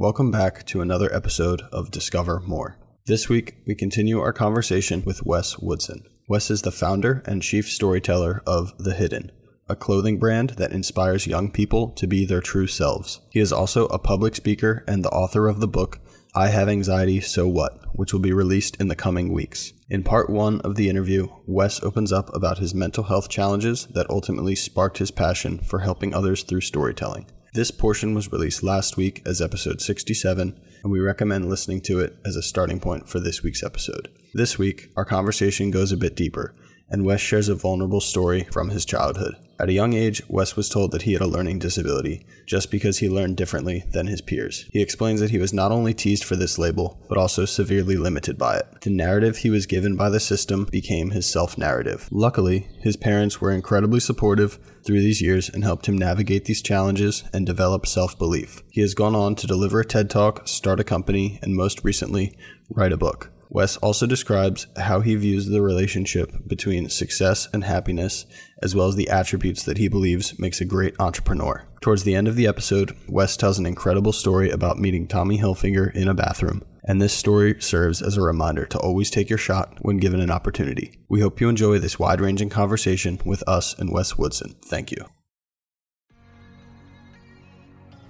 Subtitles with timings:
[0.00, 2.78] Welcome back to another episode of Discover More.
[3.06, 6.04] This week, we continue our conversation with Wes Woodson.
[6.28, 9.32] Wes is the founder and chief storyteller of The Hidden,
[9.68, 13.22] a clothing brand that inspires young people to be their true selves.
[13.30, 15.98] He is also a public speaker and the author of the book
[16.32, 19.72] I Have Anxiety, So What, which will be released in the coming weeks.
[19.90, 24.08] In part one of the interview, Wes opens up about his mental health challenges that
[24.08, 27.26] ultimately sparked his passion for helping others through storytelling.
[27.58, 32.16] This portion was released last week as episode 67, and we recommend listening to it
[32.24, 34.08] as a starting point for this week's episode.
[34.32, 36.54] This week, our conversation goes a bit deeper,
[36.90, 39.34] and Wes shares a vulnerable story from his childhood.
[39.60, 42.98] At a young age, Wes was told that he had a learning disability just because
[42.98, 44.66] he learned differently than his peers.
[44.72, 48.38] He explains that he was not only teased for this label, but also severely limited
[48.38, 48.66] by it.
[48.82, 52.08] The narrative he was given by the system became his self narrative.
[52.12, 57.24] Luckily, his parents were incredibly supportive through these years and helped him navigate these challenges
[57.32, 58.62] and develop self belief.
[58.70, 62.38] He has gone on to deliver a TED Talk, start a company, and most recently,
[62.70, 63.32] write a book.
[63.50, 68.26] Wes also describes how he views the relationship between success and happiness,
[68.62, 71.64] as well as the attributes that he believes makes a great entrepreneur.
[71.80, 75.94] Towards the end of the episode, Wes tells an incredible story about meeting Tommy Hilfiger
[75.94, 79.78] in a bathroom, and this story serves as a reminder to always take your shot
[79.80, 80.98] when given an opportunity.
[81.08, 84.56] We hope you enjoy this wide ranging conversation with us and Wes Woodson.
[84.66, 85.06] Thank you.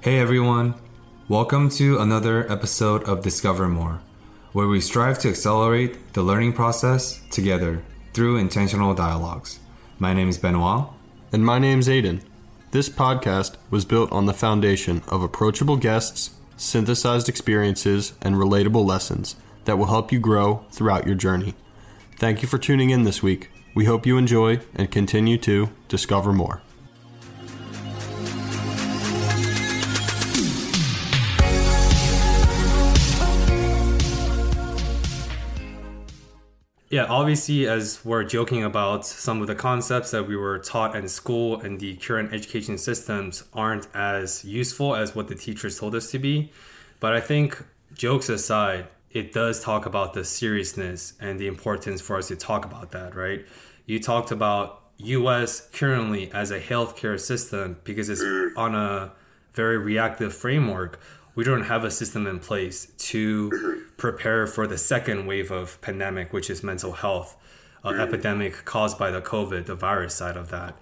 [0.01, 0.75] Hey everyone,
[1.29, 4.01] welcome to another episode of Discover More
[4.53, 7.83] where we strive to accelerate the learning process together
[8.13, 9.61] through intentional dialogues.
[9.99, 10.87] My name is Benoit.
[11.33, 12.23] And my name is Aiden.
[12.71, 19.37] This podcast was built on the foundation of approachable guests, synthesized experiences, and relatable lessons
[19.67, 21.55] that will help you grow throughout your journey.
[22.17, 23.51] Thank you for tuning in this week.
[23.75, 26.63] We hope you enjoy and continue to discover more.
[36.91, 41.07] Yeah, obviously, as we're joking about some of the concepts that we were taught in
[41.07, 46.11] school and the current education systems aren't as useful as what the teachers told us
[46.13, 46.51] to be.
[46.99, 47.63] But I think,
[47.93, 52.65] jokes aside, it does talk about the seriousness and the importance for us to talk
[52.65, 53.45] about that, right?
[53.85, 58.25] You talked about US currently as a healthcare system because it's
[58.57, 59.13] on a
[59.53, 60.99] very reactive framework
[61.39, 66.33] we don't have a system in place to prepare for the second wave of pandemic,
[66.33, 67.37] which is mental health
[67.85, 70.79] uh, epidemic caused by the COVID, the virus side of that.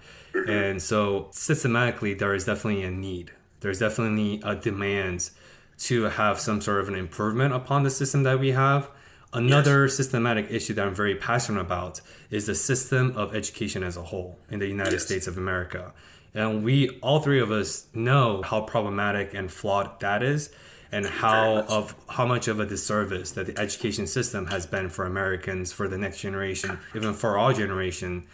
[0.47, 3.31] And so systematically, there is definitely a need.
[3.59, 5.31] There's definitely a demand
[5.79, 8.89] to have some sort of an improvement upon the system that we have.
[9.33, 9.95] Another yes.
[9.95, 14.37] systematic issue that I'm very passionate about is the system of education as a whole
[14.49, 15.05] in the United yes.
[15.05, 15.91] States of America.
[16.33, 20.51] And we, all three of us, know how problematic and flawed that is,
[20.91, 25.05] and how of how much of a disservice that the education system has been for
[25.05, 28.25] Americans, for the next generation, even for our generation.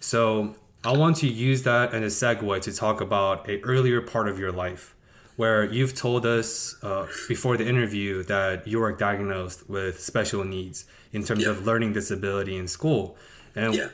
[0.00, 0.54] So
[0.84, 4.38] I want to use that as a segue to talk about a earlier part of
[4.38, 4.94] your life,
[5.36, 10.84] where you've told us uh, before the interview that you were diagnosed with special needs
[11.12, 11.50] in terms yeah.
[11.50, 13.16] of learning disability in school,
[13.54, 13.88] and yeah.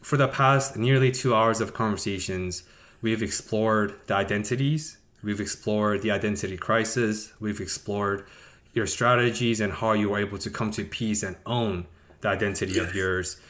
[0.00, 2.64] for the past nearly two hours of conversations
[3.04, 8.26] We've explored the identities, we've explored the identity crisis, we've explored
[8.72, 11.86] your strategies and how you were able to come to peace and own
[12.20, 12.88] the identity yes.
[12.88, 13.40] of yours.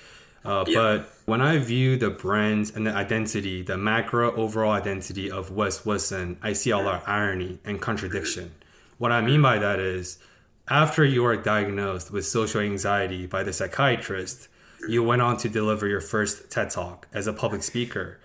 [0.44, 0.74] Uh, yeah.
[0.74, 5.86] But when I view the brand and the identity, the macro overall identity of Wes
[5.86, 8.54] Woodson, I see a lot of irony and contradiction.
[8.98, 10.18] What I mean by that is,
[10.68, 14.48] after you are diagnosed with social anxiety by the psychiatrist,
[14.88, 18.18] you went on to deliver your first TED Talk as a public speaker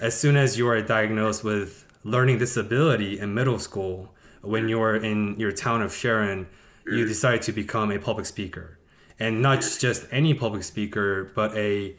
[0.00, 5.38] as soon as you are diagnosed with learning disability in middle school, when you're in
[5.38, 6.46] your town of Sharon,
[6.86, 8.78] you decide to become a public speaker.
[9.18, 11.96] And not just any public speaker, but a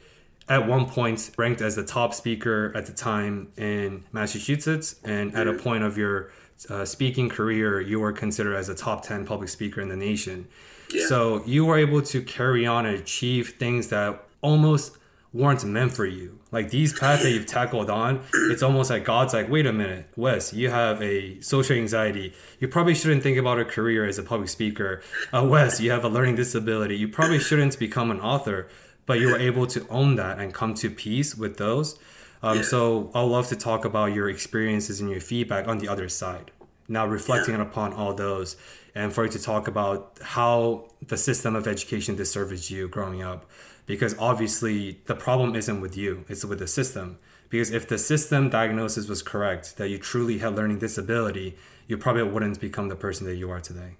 [0.47, 5.45] at one point ranked as the top speaker at the time in Massachusetts, and at
[5.45, 6.31] a point of your
[6.69, 10.47] uh, speaking career, you were considered as a top 10 public speaker in the nation.
[10.93, 11.05] Yeah.
[11.07, 14.97] So you were able to carry on and achieve things that almost
[15.33, 16.36] weren't meant for you.
[16.51, 20.07] Like these paths that you've tackled on, it's almost like God's like, wait a minute,
[20.15, 22.33] Wes, you have a social anxiety.
[22.59, 25.01] You probably shouldn't think about a career as a public speaker.
[25.33, 26.95] Uh, Wes, you have a learning disability.
[26.95, 28.69] You probably shouldn't become an author,
[29.05, 31.99] but you were able to own that and come to peace with those.
[32.41, 36.07] Um, so I'd love to talk about your experiences and your feedback on the other
[36.07, 36.51] side.
[36.87, 38.55] Now reflecting upon all those
[38.95, 43.45] and for you to talk about how the system of education disserviced you growing up
[43.87, 47.17] because obviously the problem isn't with you it's with the system
[47.49, 51.55] Because if the system diagnosis was correct, that you truly had learning disability,
[51.87, 53.95] you probably wouldn't become the person that you are today.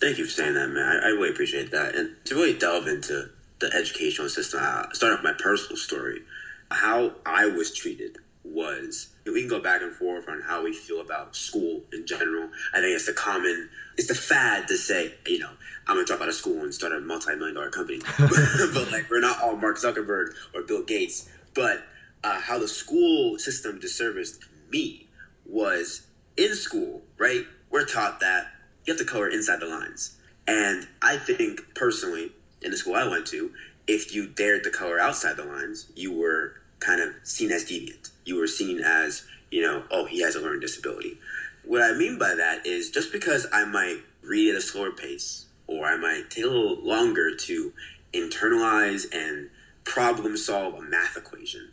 [0.00, 0.84] Thank you for saying that, man.
[0.84, 1.94] I, I really appreciate that.
[1.94, 3.30] And to really delve into
[3.60, 6.22] the educational system, I start off my personal story.
[6.70, 8.18] How I was treated
[8.52, 12.48] was we can go back and forth on how we feel about school in general.
[12.72, 15.50] I think it's the common, it's the fad to say, you know,
[15.86, 18.00] I'm gonna drop out of school and start a multi-million dollar company.
[18.18, 21.28] but like, we're not all Mark Zuckerberg or Bill Gates.
[21.54, 21.84] But
[22.24, 25.08] uh, how the school system disserviced me
[25.46, 26.06] was
[26.36, 27.44] in school, right?
[27.70, 28.48] We're taught that
[28.84, 30.16] you have to color inside the lines.
[30.46, 33.52] And I think personally, in the school I went to,
[33.86, 38.10] if you dared to color outside the lines, you were kind of seen as deviant.
[38.28, 41.16] You were seen as, you know, oh, he has a learning disability.
[41.64, 45.46] What I mean by that is just because I might read at a slower pace
[45.66, 47.72] or I might take a little longer to
[48.12, 49.48] internalize and
[49.84, 51.70] problem solve a math equation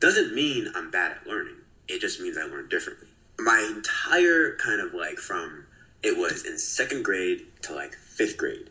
[0.00, 1.56] doesn't mean I'm bad at learning.
[1.88, 3.08] It just means I learn differently.
[3.38, 5.66] My entire kind of like from
[6.02, 8.70] it was in second grade to like fifth grade,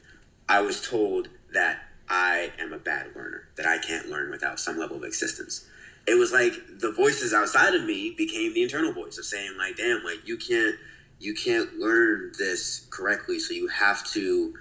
[0.50, 4.80] I was told that I am a bad learner, that I can't learn without some
[4.80, 5.67] level of existence.
[6.08, 9.76] It was like the voices outside of me became the internal voice of saying, like,
[9.76, 10.76] damn, like you can't
[11.20, 14.54] you can't learn this correctly, so you have to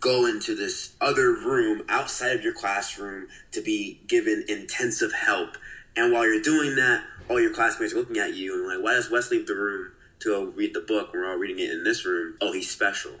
[0.00, 5.56] go into this other room outside of your classroom to be given intensive help.
[5.96, 8.92] And while you're doing that, all your classmates are looking at you and like, why
[8.94, 11.10] does Wes leave the room to go read the book?
[11.14, 12.36] We're all reading it in this room.
[12.40, 13.12] Oh, he's special.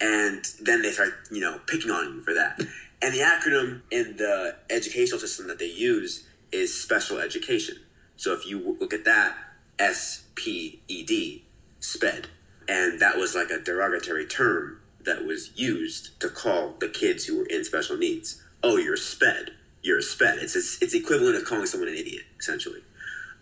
[0.00, 2.58] And then they start, you know, picking on you for that.
[3.00, 7.76] And the acronym in the educational system that they use is special education.
[8.16, 9.36] So if you look at that,
[9.78, 11.44] S P E D,
[11.80, 12.28] SPED.
[12.68, 17.38] And that was like a derogatory term that was used to call the kids who
[17.38, 18.42] were in special needs.
[18.62, 19.50] Oh, you're SPED.
[19.82, 20.38] You're a SPED.
[20.38, 22.80] It's, it's, it's equivalent of calling someone an idiot, essentially.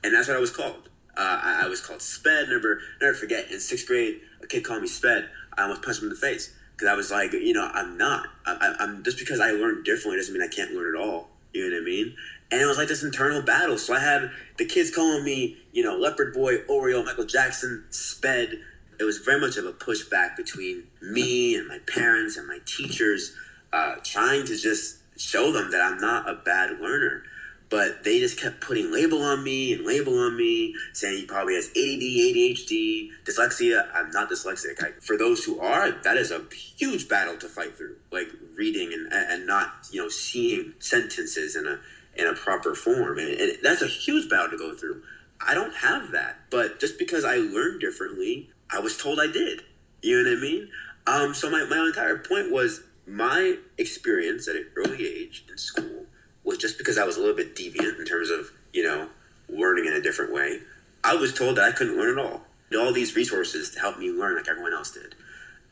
[0.02, 0.88] And that's what I was called.
[1.16, 2.48] Uh, I, I, was called SPED.
[2.48, 3.50] Never, never forget.
[3.52, 5.28] In sixth grade, a kid called me SPED.
[5.56, 8.28] I almost punched him in the face because I was like, you know, I'm not.
[8.44, 11.28] I, am just because I learned differently doesn't mean I can't learn at all.
[11.52, 12.16] You know what I mean?
[12.52, 13.78] And it was like this internal battle.
[13.78, 18.60] So I had the kids calling me, you know, Leopard Boy, Oreo, Michael Jackson, Sped.
[19.00, 23.34] It was very much of a pushback between me and my parents and my teachers,
[23.72, 27.24] uh, trying to just show them that I'm not a bad learner
[27.72, 31.54] but they just kept putting label on me and label on me, saying he probably
[31.54, 33.88] has ADD, ADHD, dyslexia.
[33.94, 34.84] I'm not dyslexic.
[34.84, 38.92] I, for those who are, that is a huge battle to fight through, like reading
[38.92, 41.78] and, and not, you know, seeing sentences in a
[42.16, 45.02] in a proper form, and, and that's a huge battle to go through.
[45.44, 49.62] I don't have that, but just because I learned differently, I was told I did.
[50.02, 50.68] You know what I mean?
[51.06, 56.06] Um, so my, my entire point was my experience at an early age in school
[56.44, 59.08] was just because I was a little bit deviant in terms of, you know,
[59.48, 60.60] learning in a different way.
[61.04, 62.42] I was told that I couldn't learn at all.
[62.76, 65.14] All these resources to help me learn like everyone else did.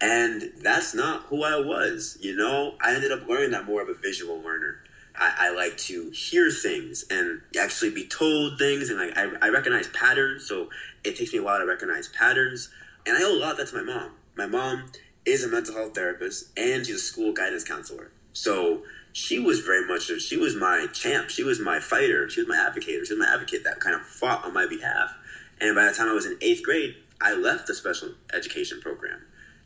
[0.01, 2.75] And that's not who I was, you know?
[2.81, 4.83] I ended up learning that more of a visual learner.
[5.21, 9.51] I, I like to hear things and actually be told things and like I, I
[9.51, 10.71] recognize patterns, so
[11.05, 12.71] it takes me a while to recognize patterns.
[13.07, 14.13] And I owe a lot of that to my mom.
[14.35, 14.91] My mom
[15.25, 18.11] is a mental health therapist and she's a school guidance counselor.
[18.33, 18.83] So
[19.13, 22.57] she was very much she was my champ she was my fighter she was my
[22.57, 25.17] advocate she was my advocate that kind of fought on my behalf
[25.61, 29.21] and by the time i was in eighth grade i left the special education program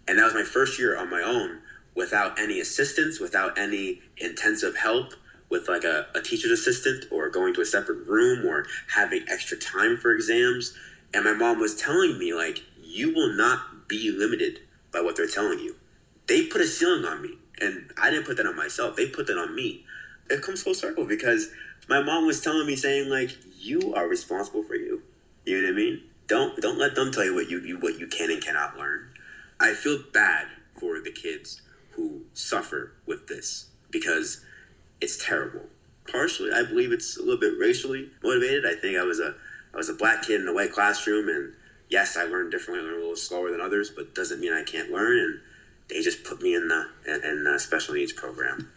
[0.08, 1.58] and that was my first year on my own
[1.94, 5.12] without any assistance without any intensive help
[5.54, 9.56] with like a, a teacher's assistant or going to a separate room or having extra
[9.56, 10.76] time for exams
[11.14, 14.58] and my mom was telling me like you will not be limited
[14.92, 15.76] by what they're telling you
[16.26, 18.96] they put a ceiling on me and I didn't put that on myself.
[18.96, 19.84] They put that on me.
[20.30, 21.50] It comes full circle because
[21.88, 25.02] my mom was telling me saying like you are responsible for you.
[25.44, 26.02] You know what I mean?
[26.26, 29.10] Don't don't let them tell you what you, you what you can and cannot learn.
[29.60, 34.44] I feel bad for the kids who suffer with this because
[35.00, 35.66] it's terrible.
[36.10, 38.66] Partially, I believe it's a little bit racially motivated.
[38.66, 39.34] I think I was a
[39.72, 41.52] I was a black kid in a white classroom, and
[41.88, 42.84] yes, I learned differently.
[42.84, 45.18] I learned a little slower than others, but doesn't mean I can't learn.
[45.18, 45.40] And
[45.88, 48.70] they just put me in the in, in the special needs program.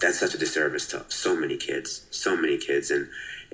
[0.00, 3.08] That's such a disservice to so many kids, so many kids, and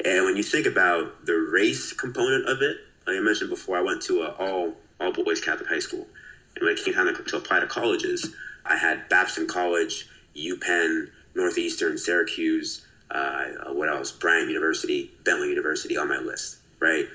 [0.04, 3.82] and when you think about the race component of it, like I mentioned before, I
[3.82, 6.06] went to a all all boys Catholic high school,
[6.54, 11.98] and when it came time to apply to colleges, I had Babson College, UPenn, Northeastern,
[11.98, 14.12] Syracuse, uh, what else?
[14.12, 17.06] Bryant University, Bentley University on my list, right?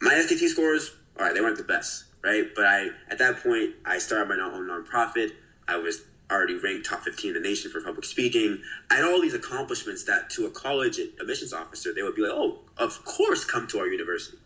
[0.00, 2.46] My SAT scores, all right, they weren't the best right?
[2.54, 5.32] But I, at that point, I started my own nonprofit.
[5.66, 8.62] I was already ranked top 15 in the nation for public speaking.
[8.90, 12.32] I had all these accomplishments that to a college admissions officer, they would be like,
[12.32, 14.38] oh, of course, come to our university.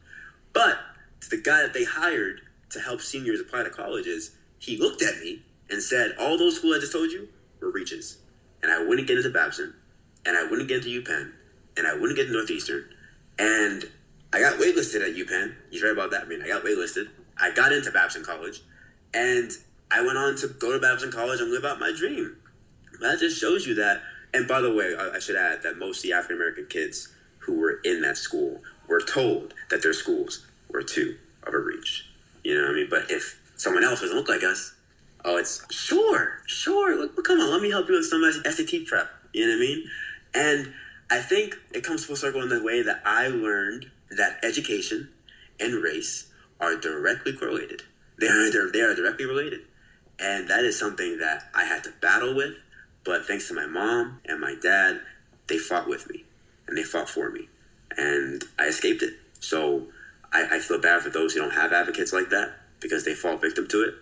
[0.53, 0.79] But
[1.23, 5.19] to the guy that they hired to help seniors apply to colleges, he looked at
[5.19, 7.29] me and said, all those schools I just told you
[7.61, 8.19] were reaches.
[8.63, 9.75] And I wouldn't get into Babson,
[10.25, 11.33] and I wouldn't get into UPenn,
[11.77, 12.85] and I wouldn't get into Northeastern.
[13.39, 13.85] And
[14.33, 15.55] I got waitlisted at UPenn.
[15.71, 16.23] He's right about that.
[16.23, 17.09] I mean, I got waitlisted.
[17.39, 18.63] I got into Babson College,
[19.13, 19.51] and
[19.91, 22.37] I went on to go to Babson College and live out my dream.
[23.01, 24.01] That just shows you that.
[24.33, 27.59] And by the way, I, should add that most of the African American kids who
[27.59, 32.09] were in that school were told that their schools were too of a reach.
[32.43, 32.87] You know what I mean?
[32.89, 34.75] But if someone else doesn't look like us,
[35.25, 36.97] oh, it's sure, sure.
[36.97, 39.11] Look, come on, let me help you with some SAT prep.
[39.33, 39.85] You know what I mean?
[40.35, 40.75] And
[41.11, 45.11] I think it comes full circle in the way that I learned that education
[45.61, 46.29] and race
[46.61, 47.83] are directly correlated.
[48.19, 49.61] They are they are directly related,
[50.19, 52.55] and that is something that I had to battle with.
[53.05, 55.01] But thanks to my mom and my dad,
[55.49, 56.25] they fought with me
[56.67, 57.49] and they fought for me,
[57.97, 59.15] and I escaped it.
[59.41, 59.89] So
[60.33, 63.37] I, I feel bad for those who don't have advocates like that because they fall
[63.37, 63.95] victim to it,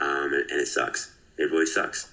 [0.00, 1.14] um, and, and it sucks.
[1.36, 2.10] It really sucks.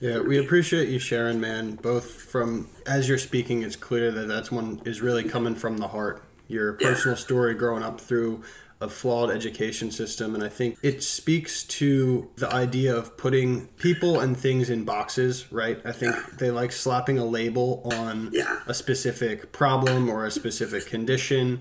[0.00, 1.72] Yeah, we appreciate you sharing, man.
[1.74, 5.88] Both from as you're speaking, it's clear that that's one is really coming from the
[5.88, 6.22] heart.
[6.46, 7.22] Your personal yeah.
[7.22, 8.42] story growing up through
[8.80, 14.20] a flawed education system, and I think it speaks to the idea of putting people
[14.20, 15.50] and things in boxes.
[15.52, 15.80] Right?
[15.84, 16.22] I think yeah.
[16.38, 18.60] they like slapping a label on yeah.
[18.68, 21.60] a specific problem or a specific condition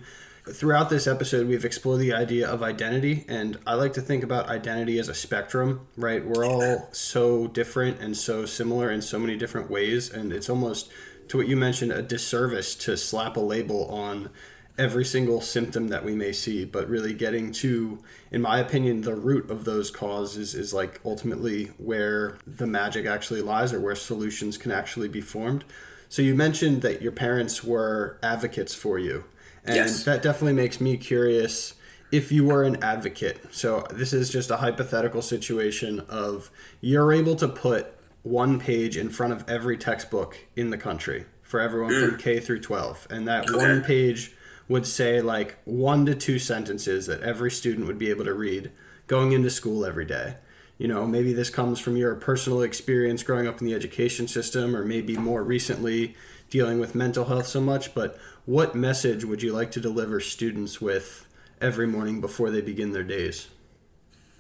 [0.53, 4.47] throughout this episode, we've explored the idea of identity, and I like to think about
[4.47, 6.25] identity as a spectrum, right?
[6.25, 10.89] We're all so different and so similar in so many different ways, and it's almost,
[11.29, 14.29] to what you mentioned, a disservice to slap a label on
[14.77, 17.99] every single symptom that we may see, but really getting to,
[18.31, 23.41] in my opinion, the root of those causes is like ultimately where the magic actually
[23.41, 25.63] lies or where solutions can actually be formed.
[26.09, 29.23] So you mentioned that your parents were advocates for you.
[29.67, 30.03] And yes.
[30.05, 31.73] that definitely makes me curious
[32.11, 33.53] if you were an advocate.
[33.53, 37.93] So this is just a hypothetical situation of you're able to put
[38.23, 42.09] one page in front of every textbook in the country for everyone mm.
[42.09, 43.57] from K through 12 and that okay.
[43.57, 44.33] one page
[44.67, 48.71] would say like one to two sentences that every student would be able to read
[49.07, 50.35] going into school every day.
[50.77, 54.75] You know, maybe this comes from your personal experience growing up in the education system
[54.75, 56.15] or maybe more recently
[56.49, 60.79] dealing with mental health so much, but what message would you like to deliver students
[60.79, 61.27] with
[61.59, 63.49] every morning before they begin their days?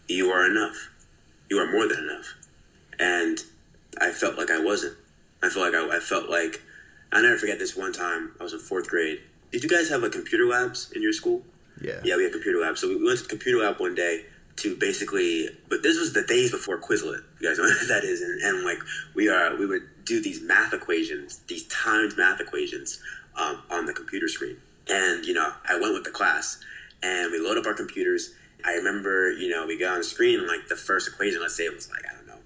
[0.07, 0.89] You are enough.
[1.49, 2.33] You are more than enough.
[2.97, 3.43] And
[3.99, 4.95] I felt like I wasn't.
[5.43, 6.61] I felt like I, I felt like
[7.11, 8.31] I never forget this one time.
[8.39, 9.19] I was in fourth grade.
[9.51, 11.43] Did you guys have like computer labs in your school?
[11.81, 11.99] Yeah.
[12.05, 12.79] Yeah, we had computer labs.
[12.79, 14.23] So we went to the computer lab one day
[14.57, 17.23] to basically, but this was the days before Quizlet.
[17.41, 18.79] You guys know what that is, and, and like
[19.13, 23.01] we are, we would do these math equations, these timed math equations
[23.37, 24.57] um, on the computer screen.
[24.89, 26.59] And, you know, I went with the class
[27.03, 28.33] and we load up our computers.
[28.65, 31.55] I remember, you know, we got on the screen and like the first equation, let's
[31.55, 32.39] say it was like, I don't know,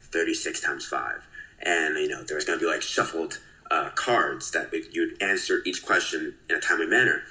[0.00, 1.28] 36 times 5.
[1.60, 3.40] And, you know, there was going to be like shuffled
[3.70, 7.22] uh, cards that you'd answer each question in a timely manner.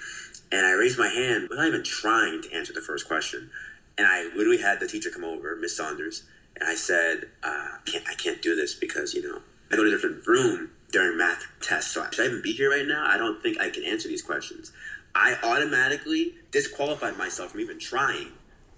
[0.52, 3.50] And I raised my hand without even trying to answer the first question.
[3.98, 6.24] And I literally had the teacher come over, Miss Saunders,
[6.56, 9.90] and I said, uh, can't, I can't do this because, you know, I go to
[9.90, 11.92] a different room during math tests.
[11.92, 13.06] So should I even be here right now?
[13.06, 14.72] I don't think I can answer these questions.
[15.14, 18.34] I automatically disqualified myself from even trying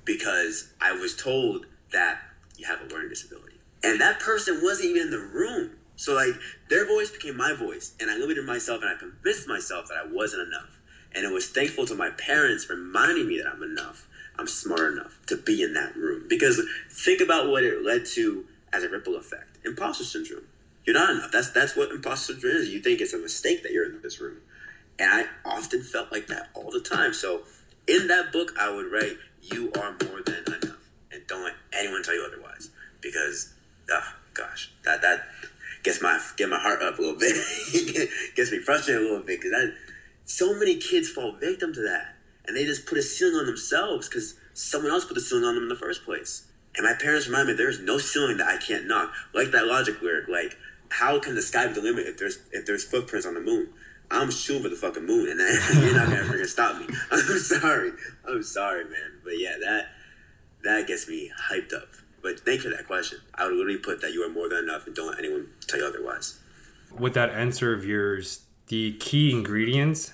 [0.05, 2.21] because I was told that
[2.57, 3.57] you have a learning disability.
[3.83, 5.71] And that person wasn't even in the room.
[5.95, 6.35] So like
[6.69, 10.07] their voice became my voice and I limited myself and I convinced myself that I
[10.09, 10.79] wasn't enough.
[11.13, 14.07] And it was thankful to my parents reminding me that I'm enough.
[14.37, 16.25] I'm smart enough to be in that room.
[16.29, 19.57] Because think about what it led to as a ripple effect.
[19.65, 20.45] Imposter syndrome
[20.85, 21.31] you're not enough.
[21.31, 22.69] That's that's what imposter syndrome is.
[22.69, 24.37] You think it's a mistake that you're in this room,
[24.97, 27.13] and I often felt like that all the time.
[27.13, 27.43] So
[27.87, 30.77] in that book, I would write, "You are more than enough,"
[31.11, 32.69] and don't let anyone tell you otherwise,
[33.01, 33.53] because,
[33.91, 35.27] oh gosh, that that
[35.83, 37.35] gets my get my heart up a little bit,
[38.35, 39.71] gets me frustrated a little bit because
[40.25, 44.07] so many kids fall victim to that, and they just put a ceiling on themselves
[44.07, 46.45] because someone else put the ceiling on them in the first place.
[46.75, 49.11] And my parents remind me there's no ceiling that I can't knock.
[49.33, 50.57] Like that logic lyric, like
[50.89, 53.69] how can the sky be the limit if there's if there's footprints on the moon?
[54.11, 55.39] I'm shooting for the fucking moon, and
[55.83, 56.87] you're not gonna stop me.
[57.11, 57.91] I'm sorry.
[58.27, 59.19] I'm sorry, man.
[59.23, 59.87] But yeah, that
[60.63, 61.89] that gets me hyped up.
[62.21, 63.19] But thank you for that question.
[63.35, 65.79] I would literally put that you are more than enough, and don't let anyone tell
[65.79, 66.39] you otherwise.
[66.91, 70.11] With that answer of yours, the key ingredients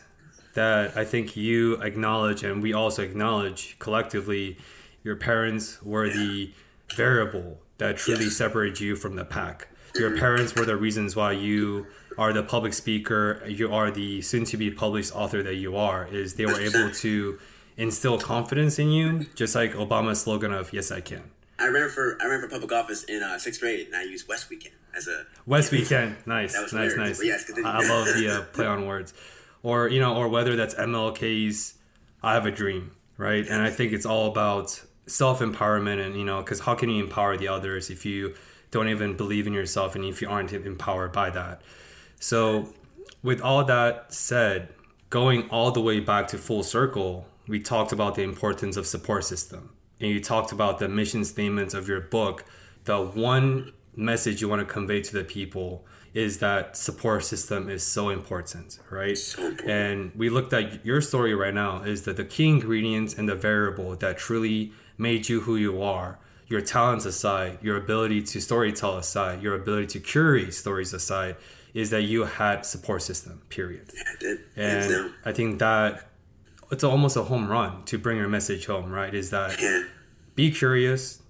[0.54, 4.58] that I think you acknowledge, and we also acknowledge collectively,
[5.04, 6.14] your parents were yeah.
[6.14, 6.52] the
[6.96, 8.38] variable that truly Yes.
[8.38, 9.68] separated you from the pack.
[9.96, 11.88] Your parents were the reasons why you
[12.18, 16.08] are the public speaker, you are the soon to be published author that you are,
[16.08, 17.40] is they were able to
[17.78, 21.24] instill confidence in you, just like Obama's slogan of yes I can.
[21.58, 24.28] I ran for I ran for public office in uh, sixth grade, and I used
[24.28, 27.18] Wes We Can as a Wes We Can, nice, That was nice, nice.
[27.18, 27.52] But yes.
[27.64, 29.14] I I love the uh, play on words,
[29.64, 31.76] or you know, or whether that's MLK's
[32.22, 33.46] "I Have a Dream," right?
[33.48, 37.04] And I think it's all about self empowerment, and you know, because how can you
[37.04, 38.36] empower the others if you
[38.76, 41.62] don't even believe in yourself and if you aren't empowered by that?
[42.20, 42.74] So,
[43.24, 44.70] with all that said,
[45.10, 49.24] going all the way back to full circle, we talked about the importance of support
[49.24, 52.44] system, and you talked about the mission statements of your book.
[52.84, 57.82] The one message you want to convey to the people is that support system is
[57.82, 59.18] so important, right?
[59.66, 63.36] And we looked at your story right now is that the key ingredients and the
[63.36, 68.98] variable that truly made you who you are, your talents aside, your ability to storytell
[68.98, 71.36] aside, your ability to curate stories aside,
[71.74, 73.90] is that you had support system, period.
[73.94, 74.40] Yeah, I did.
[74.56, 75.14] And down.
[75.26, 76.08] I think that
[76.72, 79.14] it's almost a home run to bring your message home, right?
[79.14, 79.84] Is that Yeah.
[80.36, 81.22] be curious,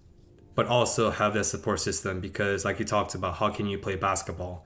[0.53, 3.95] but also have that support system because, like you talked about, how can you play
[3.95, 4.65] basketball?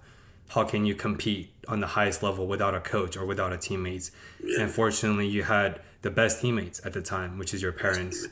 [0.50, 4.12] How can you compete on the highest level without a coach or without a teammates?
[4.44, 4.62] Yeah.
[4.64, 8.28] And fortunately, you had the best teammates at the time, which is your parents.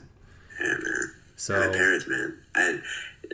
[1.48, 1.60] Man.
[1.60, 2.82] My parents, man, and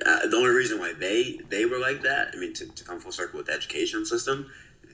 [0.04, 3.00] uh, the only reason why they they were like that, I mean, to, to come
[3.00, 4.50] full circle with the education system,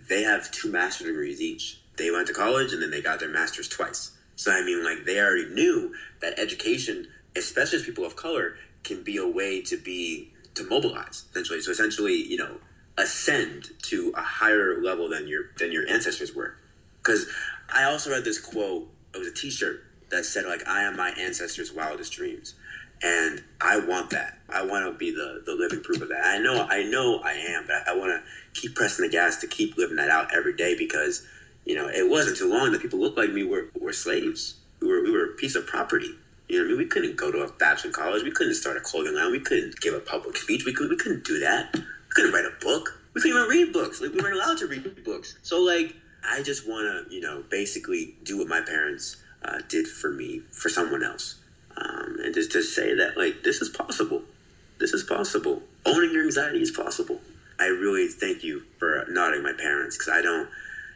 [0.09, 1.81] they have two master degrees each.
[1.97, 4.13] They went to college and then they got their masters twice.
[4.37, 9.03] So I mean, like they already knew that education, especially as people of color, can
[9.03, 11.61] be a way to be to mobilize essentially.
[11.61, 12.59] So essentially, you know,
[12.97, 16.55] ascend to a higher level than your than your ancestors were.
[16.99, 17.27] Because
[17.73, 18.89] I also read this quote.
[19.15, 22.55] It was a T-shirt that said like, "I am my ancestors' wildest dreams."
[23.03, 24.39] And I want that.
[24.49, 26.25] I want to be the the living proof of that.
[26.25, 29.47] I know, I know, I am, but I, want to keep pressing the gas to
[29.47, 31.27] keep living that out every day because
[31.65, 34.57] you know it wasn't too long that people looked like me were were slaves.
[34.81, 36.15] We were we were a piece of property.
[36.49, 36.79] You know I mean?
[36.79, 38.25] We couldn't go to a Babson college.
[38.25, 39.31] We couldn't start a clothing line.
[39.31, 40.65] We couldn't give a public speech.
[40.65, 41.75] We could we couldn't do that.
[41.75, 43.01] We couldn't write a book.
[43.15, 44.01] We couldn't even read books.
[44.01, 45.37] Like we weren't allowed to read books.
[45.43, 49.87] So like I just want to you know basically do what my parents uh, did
[49.87, 51.40] for me for someone else
[51.81, 54.23] um, and just to say that like this is possible.
[54.79, 55.63] This is possible.
[55.87, 57.21] Owning your anxiety is possible.
[57.59, 60.49] I really thank you for nodding my parents because i don't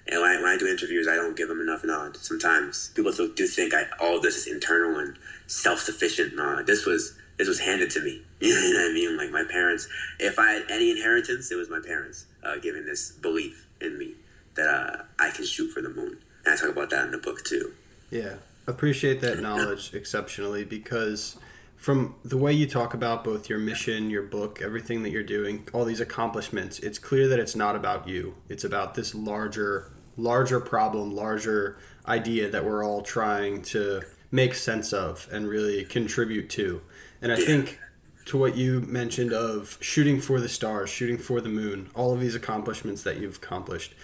[0.07, 2.90] and when I, when I do interviews i don't give them enough nod sometimes.
[2.94, 5.16] People still do think I, all this is internal and
[5.47, 8.23] self-sufficient nah this was this was handed to me.
[8.40, 9.16] You know what i mean?
[9.16, 13.11] Like my parents if i had any inheritance it was my parents uh, giving this
[13.11, 14.14] belief in me
[14.55, 16.18] that uh, i can shoot for the moon.
[16.44, 17.73] And i talk about that in the book too.
[18.11, 21.37] Yeah, appreciate that knowledge exceptionally because
[21.77, 25.68] from the way you talk about both your mission, your book, everything that you're doing,
[25.72, 28.35] all these accomplishments, it's clear that it's not about you.
[28.48, 34.92] It's about this larger larger problem, larger idea that we're all trying to make sense
[34.92, 36.81] of and really contribute to.
[37.20, 37.81] And I think
[38.27, 42.20] to what you mentioned of shooting for the stars, shooting for the moon, all of
[42.20, 43.94] these accomplishments that you've accomplished.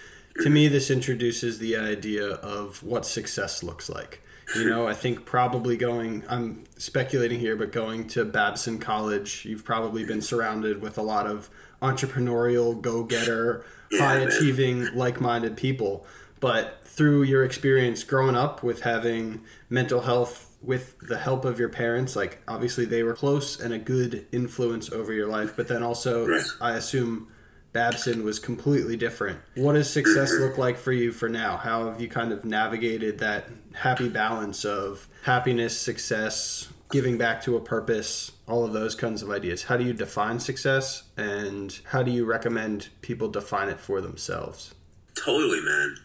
[0.43, 4.21] To me, this introduces the idea of what success looks like.
[4.55, 9.63] You know, I think probably going, I'm speculating here, but going to Babson College, you've
[9.63, 11.49] probably been surrounded with a lot of
[11.81, 16.05] entrepreneurial, go getter, high achieving, like minded people.
[16.39, 21.69] But through your experience growing up with having mental health with the help of your
[21.69, 25.83] parents, like obviously they were close and a good influence over your life, but then
[25.83, 26.43] also, Right.
[26.59, 27.27] I assume
[27.73, 29.39] Babson was completely different.
[29.55, 31.57] What does success look like for you for now?
[31.57, 37.55] How have you kind of navigated that happy balance of happiness, success, giving back to
[37.55, 39.63] a purpose, all of those kinds of ideas?
[39.63, 44.73] How do you define success and how do you recommend people define it for themselves?
[45.15, 45.95] Totally, man.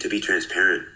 [0.00, 0.86] To be transparent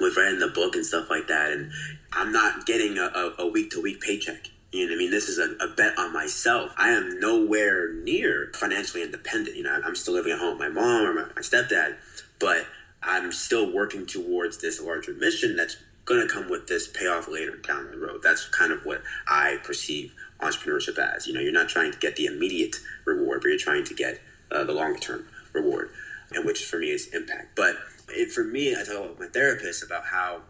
[0.00, 1.70] with writing the book and stuff like that, and
[2.12, 4.50] I'm not getting a, week to week paycheck.
[4.76, 5.10] You know what I mean?
[5.10, 6.70] This is a, a bet on myself.
[6.76, 9.56] I am nowhere near financially independent.
[9.56, 11.96] You know, I'm still living at home, with my mom or my, my stepdad,
[12.38, 12.66] but
[13.02, 17.56] I'm still working towards this larger mission that's going to come with this payoff later
[17.56, 18.20] down the road.
[18.22, 21.26] That's kind of what I perceive entrepreneurship as.
[21.26, 24.20] You know, you're not trying to get the immediate reward, but you're trying to get
[24.50, 25.88] uh, the long term reward,
[26.32, 27.56] and which for me is impact.
[27.56, 27.76] But
[28.10, 30.42] it, for me, I talk with my therapist about how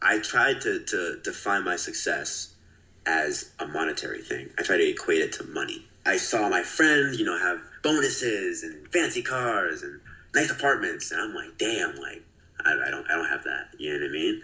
[0.00, 2.53] I tried to, to define my success
[3.06, 4.50] as a monetary thing.
[4.58, 5.86] I try to equate it to money.
[6.06, 10.00] I saw my friends, you know, have bonuses and fancy cars and
[10.34, 12.22] nice apartments, and I'm like, damn, like
[12.64, 13.68] I, I don't, I don't have that.
[13.78, 14.42] You know what I mean?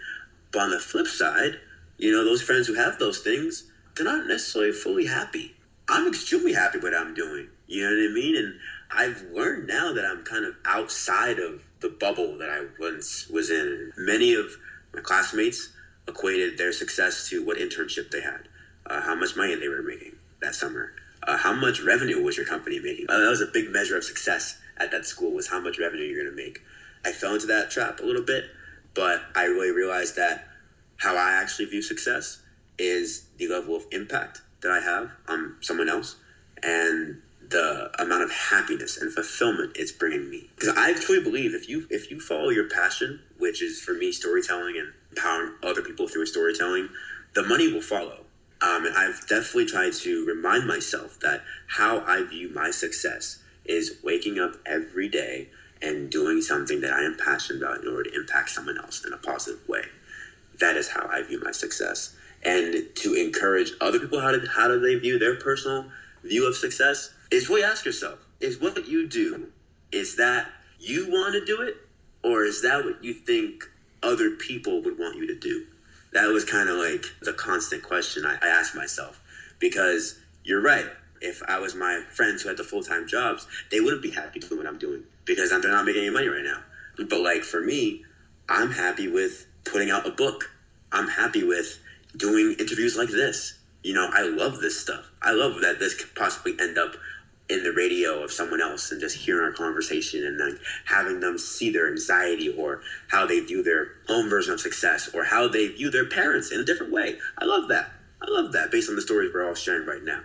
[0.51, 1.59] But on the flip side,
[1.97, 5.55] you know, those friends who have those things, they're not necessarily fully happy.
[5.87, 7.49] I'm extremely happy with what I'm doing.
[7.67, 8.35] You know what I mean?
[8.35, 8.59] And
[8.91, 13.49] I've learned now that I'm kind of outside of the bubble that I once was
[13.49, 13.91] in.
[13.97, 14.57] Many of
[14.93, 15.69] my classmates
[16.07, 18.47] equated their success to what internship they had,
[18.91, 20.91] uh, how much money they were making that summer,
[21.23, 23.05] uh, how much revenue was your company making.
[23.07, 26.03] Uh, that was a big measure of success at that school was how much revenue
[26.03, 26.61] you're going to make.
[27.05, 28.45] I fell into that trap a little bit,
[28.93, 30.47] but I really realized that
[30.97, 32.41] how I actually view success
[32.77, 36.17] is the level of impact that I have on someone else
[36.61, 40.49] and the amount of happiness and fulfillment it's bringing me.
[40.55, 44.11] Because I truly believe if you if you follow your passion, which is for me
[44.11, 46.89] storytelling and empowering other people through storytelling,
[47.33, 48.25] the money will follow.
[48.61, 53.97] Um, and I've definitely tried to remind myself that how I view my success is
[54.03, 55.49] waking up every day
[55.81, 59.13] and doing something that I am passionate about in order to impact someone else in
[59.13, 59.85] a positive way.
[60.59, 62.15] That is how I view my success.
[62.43, 65.85] And to encourage other people how to how do they view their personal
[66.23, 69.51] view of success is really ask yourself, is what you do,
[69.91, 71.77] is that you want to do it?
[72.23, 73.63] Or is that what you think
[74.03, 75.65] other people would want you to do?
[76.13, 79.21] That was kind of like the constant question I, I asked myself.
[79.59, 80.85] Because you're right.
[81.21, 84.39] If I was my friends who had the full time jobs, they wouldn't be happy
[84.39, 86.63] doing what I'm doing because they're not making any money right now.
[86.97, 88.03] But like for me,
[88.49, 90.51] I'm happy with putting out a book.
[90.91, 91.79] I'm happy with
[92.17, 93.59] doing interviews like this.
[93.83, 95.11] You know, I love this stuff.
[95.21, 96.95] I love that this could possibly end up
[97.51, 101.37] in the radio of someone else and just hearing our conversation and then having them
[101.37, 105.67] see their anxiety or how they view their own version of success or how they
[105.67, 107.17] view their parents in a different way.
[107.37, 107.91] I love that.
[108.21, 110.21] I love that based on the stories we're all sharing right now.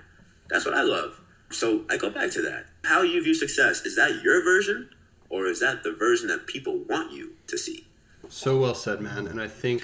[0.48, 1.20] That's what I love.
[1.50, 2.66] So I go back to that.
[2.84, 4.90] How you view success, is that your version
[5.28, 7.86] or is that the version that people want you to see?
[8.28, 9.26] So well said, man.
[9.26, 9.82] And I think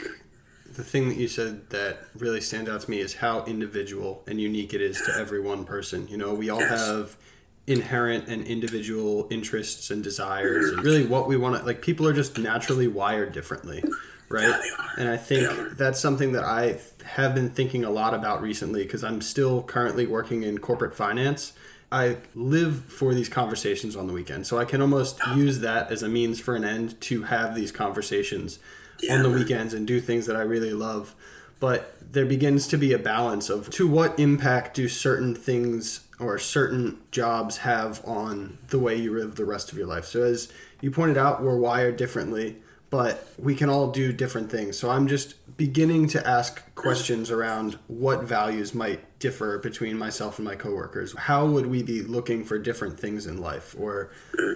[0.74, 4.40] the thing that you said that really stands out to me is how individual and
[4.40, 6.08] unique it is to every one person.
[6.08, 6.86] You know, we all yes.
[6.86, 7.16] have
[7.66, 12.12] inherent and individual interests and desires and really what we want to like people are
[12.12, 13.82] just naturally wired differently
[14.28, 14.48] right?
[14.48, 18.82] Yeah, and i think that's something that i have been thinking a lot about recently
[18.82, 21.52] because i'm still currently working in corporate finance.
[21.90, 26.02] I live for these conversations on the weekend so i can almost use that as
[26.02, 28.58] a means for an end to have these conversations
[29.02, 31.14] yeah, on the weekends and do things that i really love.
[31.60, 36.38] But there begins to be a balance of to what impact do certain things or
[36.38, 40.04] certain jobs have on the way you live the rest of your life.
[40.04, 42.56] So as you pointed out, we're wired differently,
[42.90, 44.78] but we can all do different things.
[44.78, 50.46] So I'm just beginning to ask questions around what values might differ between myself and
[50.46, 51.16] my coworkers.
[51.16, 54.10] How would we be looking for different things in life or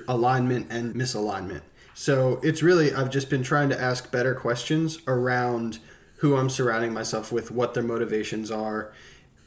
[0.09, 1.63] alignment and misalignment?
[1.95, 5.79] So it's really I've just been trying to ask better questions around
[6.17, 8.93] who I'm surrounding myself with, what their motivations are,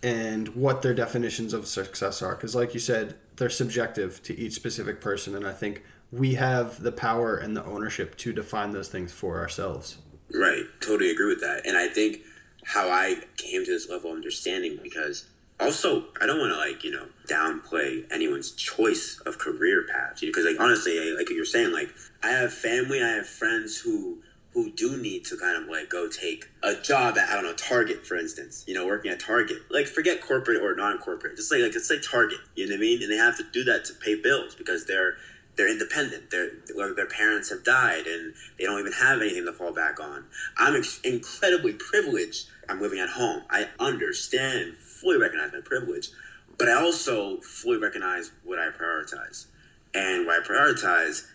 [0.01, 2.35] and what their definitions of success are.
[2.35, 5.35] Because, like you said, they're subjective to each specific person.
[5.35, 9.39] And I think we have the power and the ownership to define those things for
[9.39, 9.97] ourselves.
[10.33, 10.63] Right.
[10.79, 11.65] Totally agree with that.
[11.65, 12.21] And I think
[12.65, 15.25] how I came to this level of understanding because
[15.59, 20.45] also I don't want to like you know downplay anyone's choice of career paths because
[20.45, 21.89] like honestly like you're saying like
[22.23, 24.21] I have family I have friends who
[24.53, 27.53] who do need to kind of like go take a job at I don't know
[27.53, 29.63] Target for instance, you know, working at Target.
[29.69, 32.39] Like forget corporate or non-corporate, just like like let's say Target.
[32.55, 33.03] You know what I mean?
[33.03, 35.15] And they have to do that to pay bills because they're
[35.55, 36.31] they're independent.
[36.31, 36.51] They're
[36.95, 40.25] their parents have died and they don't even have anything to fall back on.
[40.57, 42.47] I'm ex- incredibly privileged.
[42.67, 43.43] I'm living at home.
[43.49, 46.09] I understand, fully recognize my privilege,
[46.57, 49.45] but I also fully recognize what I prioritize.
[49.93, 51.27] And what I prioritize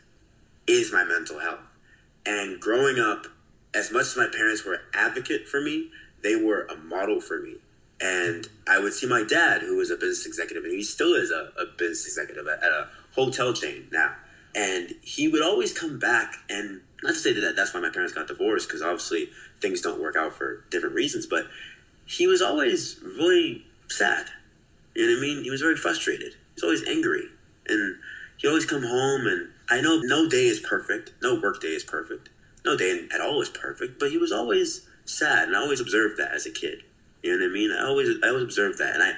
[0.66, 1.60] is my mental health
[2.26, 3.26] and growing up,
[3.74, 5.90] as much as my parents were advocate for me,
[6.22, 7.56] they were a model for me.
[8.00, 11.30] And I would see my dad, who was a business executive, and he still is
[11.30, 14.14] a, a business executive at, a hotel chain now.
[14.54, 18.12] And he would always come back, and not to say that that's why my parents
[18.12, 21.46] got divorced, because obviously things don't work out for different reasons, but
[22.06, 24.26] he was always really sad.
[24.94, 25.44] You know what I mean?
[25.44, 26.32] He was very frustrated.
[26.32, 27.28] He was always angry.
[27.66, 27.96] And
[28.36, 31.84] he'd always come home and I know no day is perfect, no work day is
[31.84, 32.28] perfect,
[32.64, 36.18] no day at all is perfect, but he was always sad, and I always observed
[36.18, 36.82] that as a kid.
[37.22, 37.70] You know what I mean?
[37.72, 39.12] I always I always observed that, and I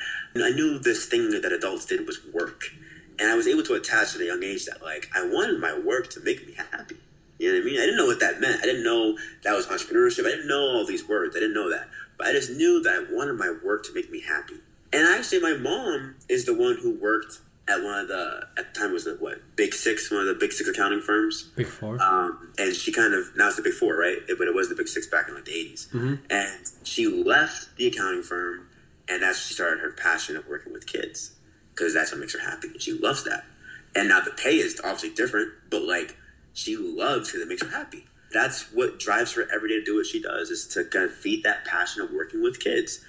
[0.46, 2.70] I knew this thing that adults did was work,
[3.18, 5.76] and I was able to attach at a young age that like I wanted my
[5.76, 6.96] work to make me happy.
[7.38, 7.80] You know what I mean?
[7.80, 8.62] I didn't know what that meant.
[8.62, 10.26] I didn't know that was entrepreneurship.
[10.26, 11.36] I didn't know all these words.
[11.36, 14.10] I didn't know that, but I just knew that I wanted my work to make
[14.10, 14.60] me happy.
[14.92, 18.80] And actually, my mom is the one who worked at one of the at the
[18.80, 22.00] time was the what big six one of the big six accounting firms big four
[22.00, 24.74] um, and she kind of now it's the big four right but it was the
[24.74, 26.14] big six back in like the 80s mm-hmm.
[26.30, 28.68] and she left the accounting firm
[29.08, 31.32] and that's she started her passion of working with kids
[31.76, 32.68] because that's what makes her happy.
[32.68, 33.44] And she loves that.
[33.94, 36.16] And now the pay is obviously different, but like
[36.52, 38.06] she loves because it makes her happy.
[38.32, 41.14] That's what drives her every day to do what she does is to kind of
[41.14, 43.04] feed that passion of working with kids.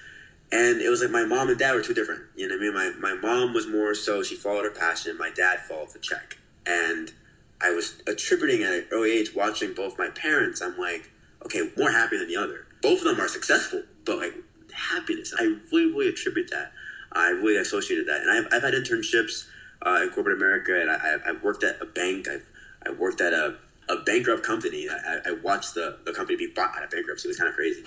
[0.52, 2.22] And it was like my mom and dad were too different.
[2.36, 3.02] You know what I mean?
[3.02, 5.18] My, my mom was more so she followed her passion.
[5.18, 6.38] My dad followed the check.
[6.66, 7.12] And
[7.60, 10.62] I was attributing at an early age watching both my parents.
[10.62, 11.12] I'm like,
[11.46, 12.66] okay, more happy than the other.
[12.82, 14.34] Both of them are successful, but like
[14.74, 15.34] happiness.
[15.38, 16.72] I really, really attribute that.
[17.12, 18.22] I really associated that.
[18.22, 19.48] And I've, I've had internships
[19.86, 22.28] uh, in corporate America, and I, I've worked at a bank.
[22.28, 22.46] I've,
[22.86, 23.58] I worked at a,
[23.90, 24.88] a bankrupt company.
[24.90, 27.28] I, I watched the, the company be bought out of bankruptcy.
[27.28, 27.84] It was kind of crazy.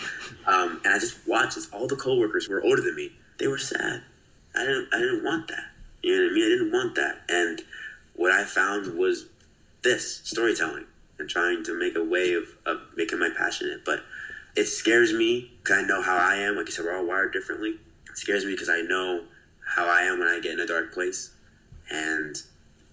[0.47, 3.13] Um, and I just watched as all the coworkers who were older than me.
[3.39, 4.03] They were sad.
[4.55, 5.67] I didn't, I didn't want that.
[6.03, 6.45] You know what I mean?
[6.45, 7.21] I didn't want that.
[7.29, 7.63] And
[8.15, 9.27] what I found was
[9.83, 10.87] this storytelling
[11.19, 13.85] and trying to make a way of, of making my passion it.
[13.85, 14.01] But
[14.57, 16.57] it scares me because I know how I am.
[16.57, 17.77] Like you said, we're all wired differently.
[18.09, 19.25] It scares me because I know
[19.77, 21.31] how I am when I get in a dark place.
[21.91, 22.37] And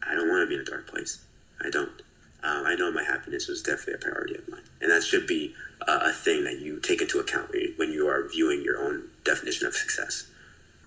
[0.06, 1.24] I don't want to be in a dark place.
[1.64, 2.02] I don't.
[2.48, 4.62] Um, I know my happiness was definitely a priority of mine.
[4.82, 5.54] And that should be
[5.88, 8.78] a, a thing that you take into account when you, when you are viewing your
[8.82, 10.30] own definition of success.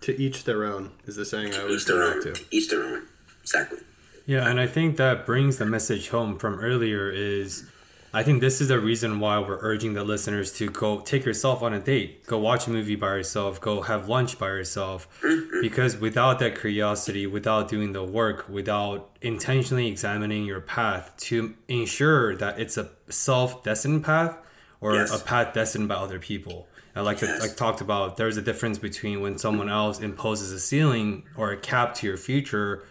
[0.03, 2.23] To each their own is the saying I always Each go own.
[2.23, 2.45] back to.
[2.51, 3.03] Each their own.
[3.43, 3.79] Exactly.
[4.27, 7.65] Yeah, and I think that brings the message home from earlier is
[8.13, 11.63] I think this is the reason why we're urging the listeners to go take yourself
[11.63, 15.07] on a date, go watch a movie by yourself, go have lunch by yourself.
[15.23, 15.61] Mm-hmm.
[15.61, 22.35] Because without that curiosity, without doing the work, without intentionally examining your path to ensure
[22.37, 24.37] that it's a self destined path
[24.81, 25.15] or Yes.
[25.15, 26.67] a path destined by other people.
[26.97, 27.41] And like Yes.
[27.41, 31.57] like talked about, there's a difference between when someone else imposes a ceiling or a
[31.57, 32.83] cap to your future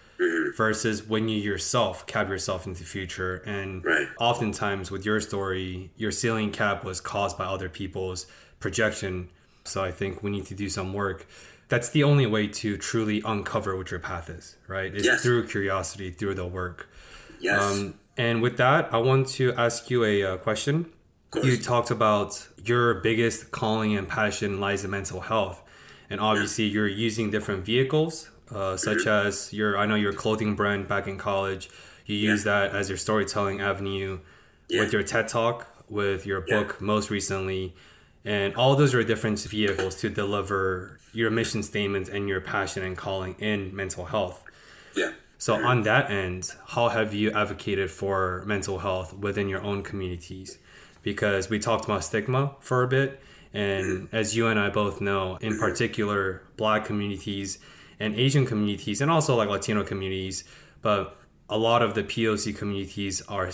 [0.55, 3.37] versus when you yourself cap yourself into the future.
[3.45, 4.07] And Right.
[4.19, 8.25] oftentimes with your story, your ceiling cap was caused by other people's
[8.59, 9.29] projection.
[9.65, 11.25] So I think we need to do some work.
[11.67, 14.93] That's the only way to truly uncover what your path is, right?
[14.95, 15.21] Is Yes.
[15.21, 16.89] through curiosity, through the work.
[17.39, 17.61] Yes.
[17.61, 20.87] Um, and with that, I want to ask you a, uh question.
[21.43, 25.61] You talked about your biggest calling and passion lies in mental health,
[26.09, 30.87] and obviously you're using different vehicles, uh, such as your I know your clothing brand
[30.87, 31.69] back in college.
[32.05, 34.19] You use that as your storytelling avenue
[34.67, 34.81] Yeah.
[34.81, 36.59] with your TED Talk, with your Yeah.
[36.63, 37.75] book most recently,
[38.25, 42.97] and all those are different vehicles to deliver your mission statement and your passion and
[42.97, 44.43] calling in mental health.
[44.95, 45.11] yeah.
[45.37, 45.65] So mm-hmm.
[45.67, 50.57] on that end, how have you advocated for mental health within your own communities?
[51.01, 53.21] Because we talked about stigma for a bit,
[53.53, 54.15] and mm-hmm.
[54.15, 55.61] as you and I both know, in mm-hmm.
[55.61, 57.57] particular, Black communities
[57.99, 60.43] and Asian communities, and also like Latino communities,
[60.81, 61.17] but
[61.49, 63.49] a lot of the POC communities are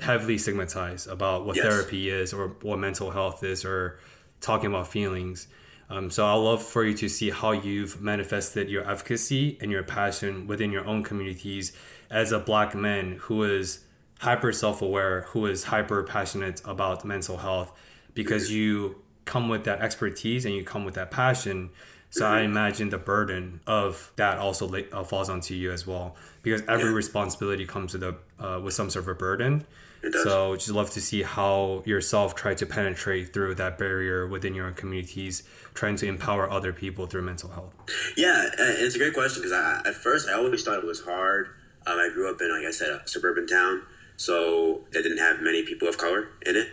[0.00, 1.64] heavily stigmatized about what Yes.
[1.66, 3.98] therapy is or what mental health is or
[4.40, 5.48] talking about feelings.
[5.90, 9.82] Um, so I'd love for you to see how you've manifested your advocacy and your
[9.82, 11.72] passion within your own communities
[12.10, 13.80] as a black man who is
[14.20, 17.72] hyper self-aware, who is hyper passionate about mental health,
[18.14, 21.70] because you come with that expertise and you come with that passion.
[22.12, 26.62] So I imagine the burden of that also uh, falls onto you as well, because
[26.68, 26.94] every Yeah.
[27.02, 29.64] responsibility comes with a uh, with some sort of a burden.
[30.02, 30.24] It does.
[30.24, 34.66] So just love to see how yourself try to penetrate through that barrier within your
[34.66, 35.42] own communities,
[35.74, 37.72] trying to empower other people through mental health.
[38.16, 41.46] Yeah, it's a great question because I, at first I always thought it was hard.
[41.86, 43.82] Um, I grew up in, like I said, a suburban town,
[44.16, 46.68] so that didn't have many people of color in it.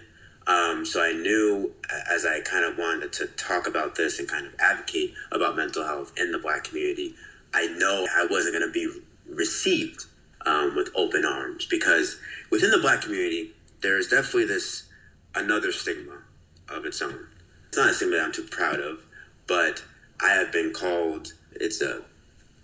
[0.49, 1.73] Um, so I knew
[2.12, 5.85] as I kind of wanted to talk about this and kind of advocate about mental
[5.85, 7.13] health in the black community,
[7.53, 8.91] I know I wasn't going to be
[9.31, 10.05] received
[10.47, 14.89] um, with open arms because within the black community, there is definitely this
[15.35, 16.23] another stigma
[16.67, 17.27] of its own.
[17.67, 19.03] It's not a stigma that I'm too proud of,
[19.47, 19.83] but
[20.19, 22.01] I have been called, it's a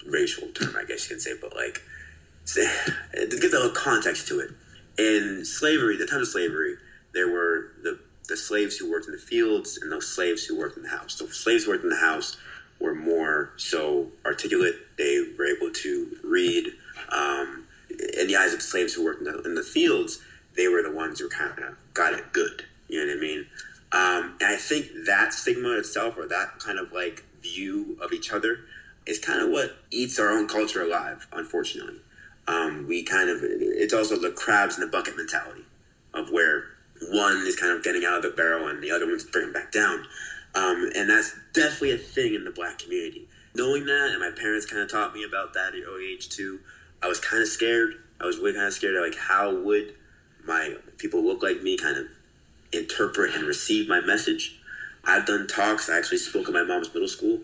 [0.07, 1.83] racial term, I guess you can say, but like,
[2.55, 4.51] to give a little context to it.
[4.97, 6.77] In slavery, the time of slavery,
[7.15, 7.97] there were the,
[8.27, 11.15] the slaves who worked in the fields and those slaves who worked in the house.
[11.15, 12.37] The slaves who worked in the house
[12.79, 14.75] were more so articulate.
[14.97, 16.73] They were able to read.
[17.09, 20.21] Um, in the eyes of the slaves who worked in the, in the fields,
[20.55, 22.65] they were the ones who kind of got it good.
[22.89, 23.45] You know what I mean?
[23.91, 28.31] Um, and I think that stigma itself, or that kind of like view of each
[28.31, 28.59] other,
[29.05, 31.27] is kind of what eats our own culture alive.
[31.31, 31.99] Unfortunately,
[32.47, 35.63] um, we kind of it's also the crabs in the bucket mentality
[36.13, 36.65] of where
[37.09, 39.71] one is kind of getting out of the barrel and the other one's bringing back
[39.71, 40.05] down.
[40.53, 43.27] Um, and that's definitely a thing in the black community.
[43.53, 46.59] Knowing that, and my parents kind of taught me about that at early age too.
[47.01, 47.95] I was kind of scared.
[48.19, 49.93] I was really kind of scared of like how would
[50.45, 52.05] my people look like me kind of
[52.71, 54.59] interpret and receive my message.
[55.03, 55.89] I've done talks.
[55.89, 57.39] I actually spoke at my mom's middle school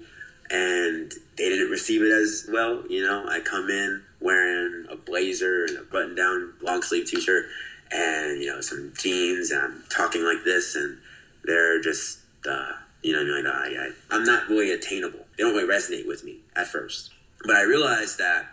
[0.50, 2.84] and they didn't receive it as well.
[2.90, 7.20] You know, I come in wearing a blazer and a button down long sleeve t
[7.20, 7.46] shirt
[7.92, 10.98] and, you know, some jeans and I'm talking like this and
[11.44, 15.26] they're just, uh, you know, I mean, like, I, I, I'm not really attainable.
[15.38, 17.12] They don't really resonate with me at first.
[17.46, 18.48] But I realized that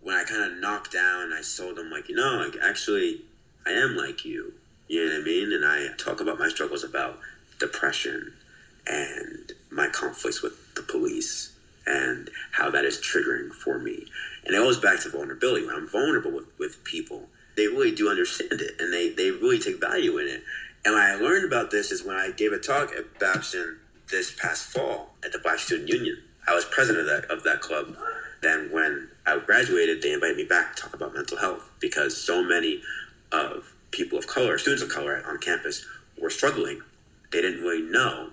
[0.00, 3.22] when I kind of knocked down, I told them, like, you know, like, actually,
[3.66, 4.54] I am like you.
[4.86, 5.52] You know what I mean?
[5.52, 7.18] And I talk about my struggles about
[7.58, 8.34] depression
[8.86, 11.52] and my conflicts with the police
[11.86, 14.06] and how that is triggering for me.
[14.44, 15.66] And it goes back to vulnerability.
[15.66, 17.28] When I'm vulnerable with, with people,
[17.58, 20.44] they really do understand it and they, they really take value in it.
[20.84, 24.66] And I learned about this is when I gave a talk at Babson this past
[24.68, 26.22] fall at the Black Student Union.
[26.46, 27.96] I was president of that of that club.
[28.40, 32.42] Then when I graduated, they invited me back to talk about mental health because so
[32.42, 32.80] many
[33.32, 35.84] of people of color, students of color on campus,
[36.16, 36.80] were struggling.
[37.32, 38.30] They didn't really know,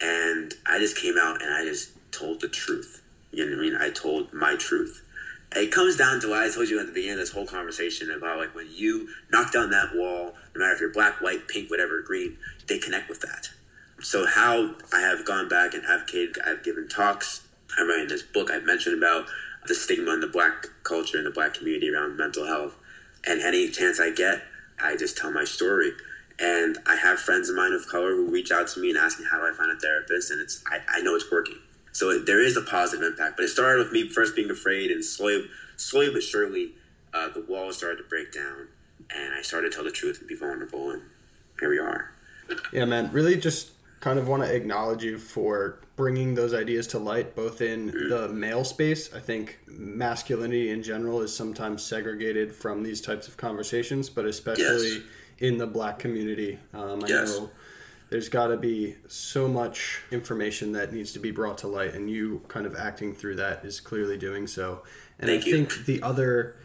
[0.00, 3.02] and I just came out and I just told the truth.
[3.32, 3.76] You know what I mean?
[3.76, 5.02] I told my truth.
[5.54, 8.10] It comes down to what I told you at the beginning of this whole conversation
[8.10, 11.70] about like when you knock down that wall, no matter if you're black, white, pink,
[11.70, 12.36] whatever, green,
[12.68, 13.50] they connect with that.
[14.00, 17.46] So how I have gone back and advocated, I've given talks.
[17.78, 19.26] I'm writing this book I've mentioned about
[19.66, 22.76] the stigma in the black culture and the black community around mental health.
[23.26, 24.42] And any chance I get,
[24.80, 25.92] I just tell my story.
[26.38, 29.18] And I have friends of mine of color who reach out to me and ask
[29.18, 31.58] me how do I find a therapist, and it's I, I know it's working.
[31.96, 33.38] So it, there is a positive impact.
[33.38, 36.72] But it started with me first being afraid, and slowly, slowly but surely,
[37.14, 38.68] uh, the walls started to break down,
[39.08, 41.00] and I started to tell the truth and be vulnerable, and
[41.58, 42.12] here we are.
[42.70, 43.10] Yeah, man.
[43.12, 47.62] Really, just kind of want to acknowledge you for bringing those ideas to light, both
[47.62, 49.14] in the male space.
[49.14, 54.92] I think masculinity in general is sometimes segregated from these types of conversations, but especially
[54.96, 55.02] Yes.
[55.38, 56.58] in the black community.
[56.74, 57.30] Um, I Yes.
[57.30, 57.50] know
[58.10, 62.08] there's got to be so much information that needs to be brought to light, and
[62.10, 64.82] you kind of acting through that is clearly doing so.
[65.18, 65.52] And Thank I you.
[65.66, 66.56] think the other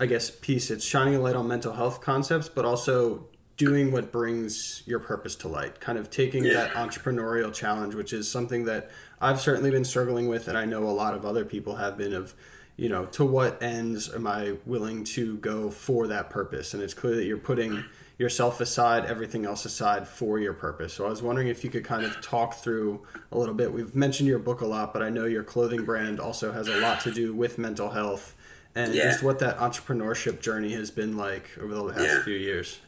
[0.00, 4.12] I guess piece it's shining a light on mental health concepts, but also doing what
[4.12, 5.80] brings your purpose to light.
[5.80, 6.52] Kind of taking Yeah.
[6.54, 10.84] that entrepreneurial challenge, which is something that I've certainly been struggling with, and I know
[10.84, 12.12] a lot of other people have been.
[12.14, 12.34] Of
[12.76, 16.74] you know, to what ends am I willing to go for that purpose?
[16.74, 17.84] And it's clear that you're putting
[18.18, 20.92] yourself aside, everything else aside for your purpose.
[20.92, 23.72] So I was wondering if you could kind of talk through a little bit.
[23.72, 26.76] We've mentioned your book a lot, but I know your clothing brand also has a
[26.78, 28.34] lot to do with mental health
[28.74, 29.04] and Yeah.
[29.04, 32.22] just what that entrepreneurship journey has been like over the last Yeah.
[32.24, 32.78] few years.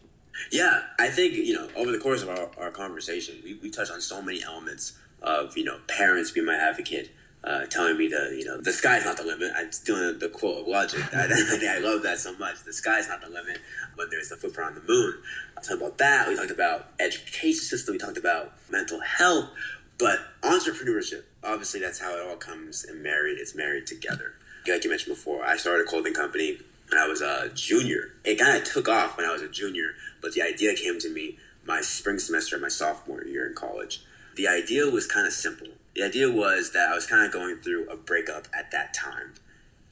[0.50, 3.92] Yeah, I think, you know, over the course of our, our conversation, we, we touched
[3.92, 7.10] on so many elements of, you know, parents being my advocate,
[7.42, 9.52] uh, telling me the, you know, the sky's not the limit.
[9.56, 11.00] I'm stealing the quote of Logic.
[11.14, 11.24] I,
[11.76, 12.62] I love that so much.
[12.64, 13.58] The sky's not the limit
[13.94, 15.14] when there's a footprint on the moon.
[15.56, 16.28] I talked about that.
[16.28, 17.94] We talked about education system.
[17.94, 19.50] We talked about mental health.
[19.98, 23.38] But entrepreneurship, obviously, that's how it all comes and married.
[23.38, 24.34] It's married together.
[24.68, 28.12] Like you mentioned before, I started a clothing company when I was a junior.
[28.24, 31.12] It kind of took off when I was a junior, but the idea came to
[31.12, 34.02] me my spring semester my sophomore year in college.
[34.36, 35.68] The idea was kind of simple.
[35.94, 39.34] The idea was that I was kind of going through a breakup at that time,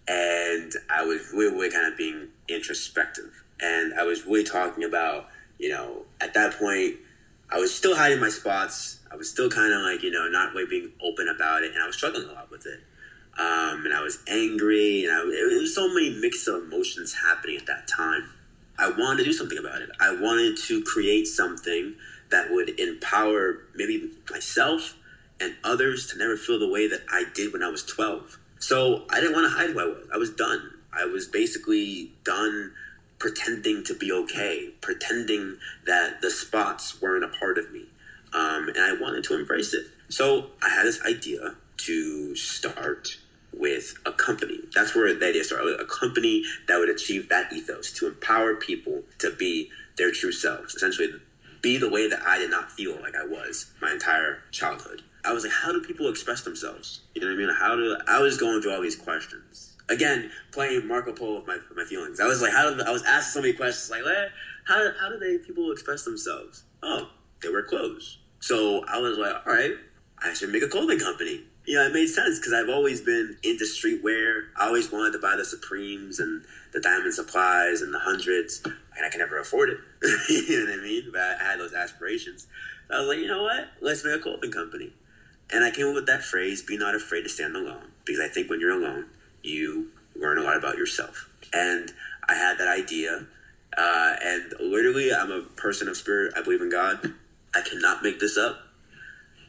[0.06, 3.42] and I was really, really kind of being introspective.
[3.61, 6.96] And I was really talking about, you know, at that point,
[7.50, 9.00] I was still hiding my spots.
[9.11, 11.82] I was still kind of like, you know, not really being open about it, and
[11.82, 12.80] I was struggling a lot with it.
[13.38, 17.66] Um, and I was angry, and I, it was so many mixed emotions happening at
[17.66, 18.30] that time.
[18.78, 19.90] I wanted to do something about it.
[19.98, 21.96] I wanted to create something
[22.30, 24.94] that would empower maybe myself
[25.40, 28.38] and others to never feel the way that I did when I was 12.
[28.59, 30.09] So I didn't want to hide who I was.
[30.12, 30.74] I was done.
[30.92, 32.72] I was basically done
[33.18, 37.87] pretending to be okay, pretending that the spots weren't a part of me.
[38.33, 39.87] Um, and I wanted to embrace it.
[40.09, 43.18] So I had this idea to start
[43.53, 44.61] with a company.
[44.74, 45.81] That's where the idea started.
[45.81, 50.74] A company that would achieve that ethos to empower people to be their true selves,
[50.74, 51.09] essentially
[51.61, 55.03] be the way that I did not feel like I was my entire childhood.
[55.24, 57.00] I was like, how do people express themselves?
[57.14, 57.54] You know what I mean?
[57.54, 61.59] How do I was going through all these questions again, playing Marco Polo with my,
[61.74, 62.20] my feelings.
[62.20, 64.28] I was like, how do I was asked so many questions like, well,
[64.64, 66.64] how how do they people express themselves?
[66.82, 67.11] Oh,
[67.43, 68.18] they wear clothes.
[68.40, 69.72] So I was like, all right,
[70.22, 71.43] I should make a clothing company.
[71.64, 74.47] You know, it made sense because I've always been into streetwear.
[74.57, 79.05] I always wanted to buy the Supremes and the Diamond Supplies and the Hundreds, and
[79.05, 79.78] I can never afford it.
[80.30, 81.11] you know what I mean?
[81.12, 82.47] But I had those aspirations.
[82.88, 83.68] So I was like, you know what?
[83.82, 84.95] Let's make a clothing company.
[85.51, 87.92] And I came up with that phrase, be not afraid to stand alone.
[88.05, 89.07] Because I think when you're alone,
[89.42, 91.30] you learn a lot about yourself.
[91.53, 91.92] And
[92.28, 93.26] I had that idea.
[93.76, 96.34] Uh, and literally, I'm a person of spirit.
[96.36, 97.14] I believe in God.
[97.55, 98.61] I cannot make this up.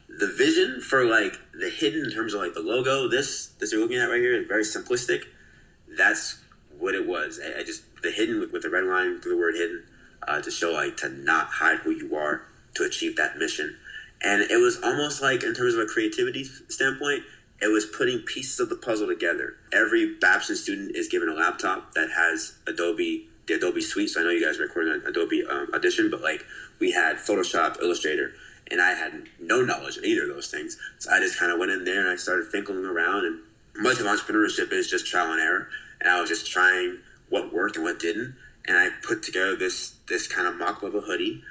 [0.08, 3.80] The vision for like the hidden in terms of like the logo, this this you're
[3.80, 5.22] looking at right here is very simplistic.
[5.96, 6.40] That's
[6.78, 7.38] what it was.
[7.42, 9.84] I, I just the hidden with, with, the red line through the word hidden
[10.26, 12.42] uh, to show like to not hide who you are
[12.74, 13.76] to achieve that mission.
[14.22, 17.22] And it was almost like in terms of a creativity standpoint,
[17.62, 19.56] it was putting pieces of the puzzle together.
[19.72, 24.10] Every Babson student is given a laptop that has Adobe the Adobe Suite.
[24.10, 26.44] So I know you guys are recording on Adobe um, Audition, but like
[26.78, 28.32] we had Photoshop, Illustrator,
[28.70, 30.78] and I had no knowledge of either of those things.
[30.98, 33.24] So I just kind of went in there and I started thinking around.
[33.26, 33.40] And
[33.76, 35.68] much of entrepreneurship is just trial and error.
[36.00, 36.98] And I was just trying
[37.28, 38.36] what worked and what didn't.
[38.66, 41.42] And I put together this this kind of mock a hoodie.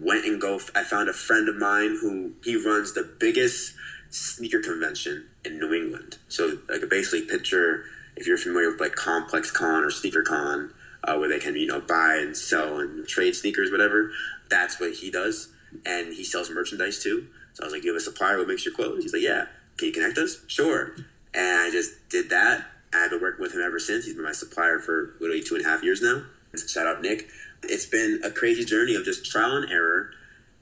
[0.00, 0.60] Went and go.
[0.74, 3.74] I found a friend of mine who he runs the biggest
[4.10, 6.18] sneaker convention in New England.
[6.28, 7.84] So like basically picture
[8.16, 10.72] if you're familiar with like Complex Con or Sneaker Con,
[11.04, 14.10] uh, where they can you know buy and sell and trade sneakers, whatever.
[14.48, 15.48] That's what he does
[15.86, 17.26] and he sells merchandise too.
[17.54, 19.22] So I was like, do "You have a supplier who makes your clothes?" He's like,
[19.22, 19.46] "Yeah."
[19.78, 20.44] Can you connect us?
[20.48, 20.92] Sure.
[21.34, 22.66] And I just did that.
[22.92, 24.04] I've been working with him ever since.
[24.04, 26.24] He's been my supplier for literally two and a half years now.
[26.54, 27.28] Shout out Nick.
[27.64, 30.10] It's been a crazy journey of just trial and error,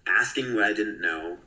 [0.06, 1.38] asking what I didn't know,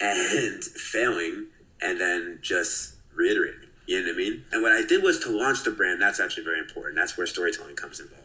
[0.00, 1.46] and failing,
[1.80, 3.68] and then just reiterating.
[3.86, 4.44] You know what I mean?
[4.52, 6.00] And what I did was to launch the brand.
[6.00, 6.96] That's actually very important.
[6.96, 8.20] That's where storytelling comes involved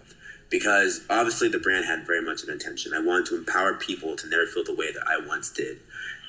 [0.50, 2.94] because obviously the brand had very much an intention.
[2.94, 5.80] I wanted to empower people to never feel the way that I once did.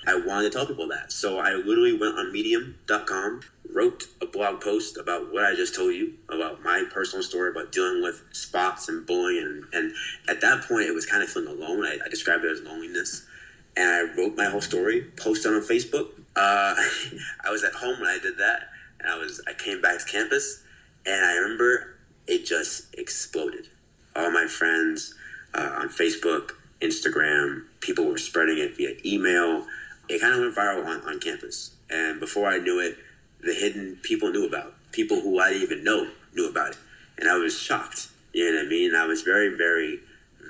[0.07, 1.13] I wanted to tell people that.
[1.13, 3.41] So I literally went on medium.com,
[3.73, 7.73] wrote a blog post about what I just told you, about my personal story, about
[7.73, 9.45] dealing with spots and bullying.
[9.45, 9.93] And, and
[10.29, 11.85] at that point, it was kind of feeling alone.
[11.85, 13.27] I, I described it as loneliness.
[13.77, 16.09] And I wrote my whole story, posted on Facebook.
[16.37, 16.75] Uh,
[17.45, 18.69] I was at home when I did that.
[19.01, 20.63] And I was I came back to campus
[21.05, 21.97] and I remember
[22.27, 23.69] it just exploded
[24.17, 25.15] all my friends
[25.55, 29.67] uh, on Facebook, Instagram, people were spreading it via email.
[30.09, 31.73] It kind of went viral on, on campus.
[31.91, 32.99] And before I knew it,
[33.41, 34.75] the hidden people knew about.
[34.93, 36.79] People who I didn't even know knew about it.
[37.19, 38.09] And I was shocked.
[38.33, 38.95] You know what I mean?
[38.95, 40.01] I was very, very,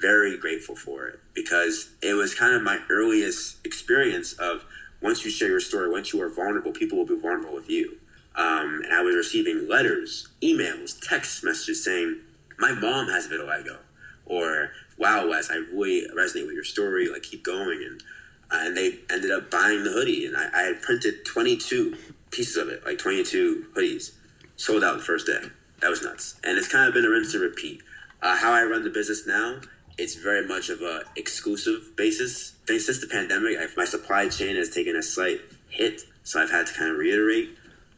[0.00, 4.64] very grateful for it because it was kind of my earliest experience of
[5.00, 7.98] once you share your story, once you are vulnerable, people will be vulnerable with you.
[8.34, 12.20] Um, and I was receiving letters, emails, text messages saying,
[12.58, 13.78] my mom has vitiligo,
[14.24, 17.08] or wow, Wes, I really resonate with your story.
[17.08, 18.02] Like keep going, and
[18.50, 21.96] and they ended up buying the hoodie, and I, I had printed twenty two
[22.30, 24.12] pieces of it, like twenty two hoodies,
[24.56, 25.50] sold out the first day.
[25.80, 27.82] That was nuts, and it's kind of been a rinse and repeat.
[28.22, 29.60] Uh, how I run the business now,
[29.98, 32.54] it's very much of a exclusive basis.
[32.66, 36.66] Since the pandemic, I, my supply chain has taken a slight hit, so I've had
[36.68, 37.50] to kind of reiterate.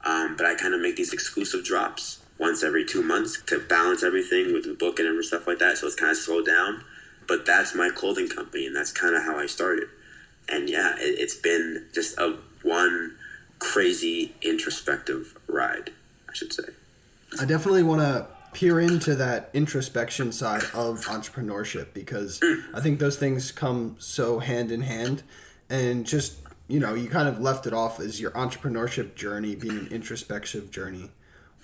[0.05, 4.05] Um, but I kind of make these exclusive drops once every two months to balance
[4.05, 5.78] everything with the booking and stuff like that.
[5.78, 6.84] So it's kind of slowed down.
[7.26, 9.88] But that's my clothing company, and that's kind of how I started.
[10.49, 13.16] And yeah, it, it's been just a one
[13.59, 15.90] crazy introspective ride,
[16.28, 16.64] I should say.
[17.40, 22.62] I definitely want to peer into that introspection side of entrepreneurship because mm.
[22.74, 25.22] I think those things come so hand in hand.
[25.68, 29.78] And just, you know, you kind of left it off as your entrepreneurship journey being
[29.78, 31.11] an introspective journey.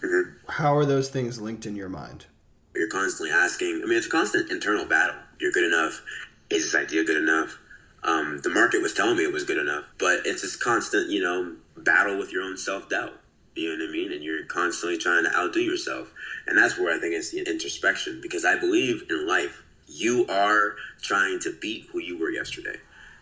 [0.02, 0.50] Mm-hmm.
[0.50, 2.26] How are those things linked in your mind?
[2.74, 3.80] You're constantly asking.
[3.82, 5.16] I mean, it's a constant internal battle.
[5.40, 6.02] You're good enough.
[6.50, 7.58] Is this idea good enough?
[8.04, 11.22] Um, the market was telling me it was good enough, but it's this constant, you
[11.22, 13.14] know, battle with your own self doubt.
[13.54, 14.12] You know what I mean?
[14.12, 16.12] And you're constantly trying to outdo yourself.
[16.46, 20.76] And that's where I think it's the introspection because I believe in life, you are
[21.00, 22.76] trying to beat who you were yesterday.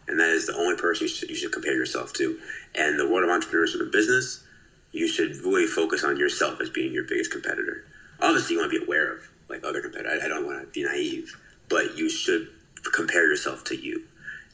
[0.09, 2.39] And that is the only person you should, you should compare yourself to.
[2.75, 4.45] And the world of entrepreneurship and business,
[4.91, 7.85] you should really focus on yourself as being your biggest competitor.
[8.21, 10.23] Obviously, you want to be aware of like other competitors.
[10.25, 11.37] I don't want to be naive,
[11.69, 12.49] but you should
[12.93, 14.05] compare yourself to you.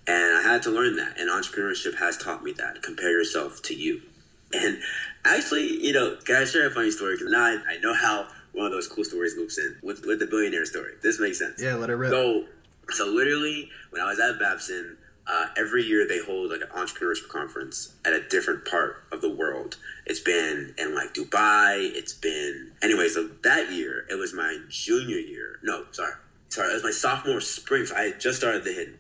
[0.09, 2.83] And I had to learn that, and entrepreneurship has taught me that.
[2.83, 4.01] Compare yourself to you.
[4.55, 4.79] And
[5.25, 7.17] actually, you know, can I share a funny story?
[7.17, 10.19] Because now I, I know how one of those cool stories loops in with, with
[10.19, 10.95] the billionaire story.
[11.03, 11.63] This makes sense.
[11.63, 12.11] Yeah, let it rip.
[12.11, 12.47] So,
[12.89, 14.97] so literally, when I was at Babson,
[15.27, 19.29] uh, every year they hold like an entrepreneurship conference at a different part of the
[19.31, 19.77] world.
[20.07, 21.91] It's been in like Dubai.
[21.95, 23.09] It's been anyway.
[23.09, 25.59] So that year it was my junior year.
[25.63, 26.15] No, sorry,
[26.49, 26.71] sorry.
[26.71, 27.85] It was my sophomore spring.
[27.85, 28.99] So I had just started the hidden,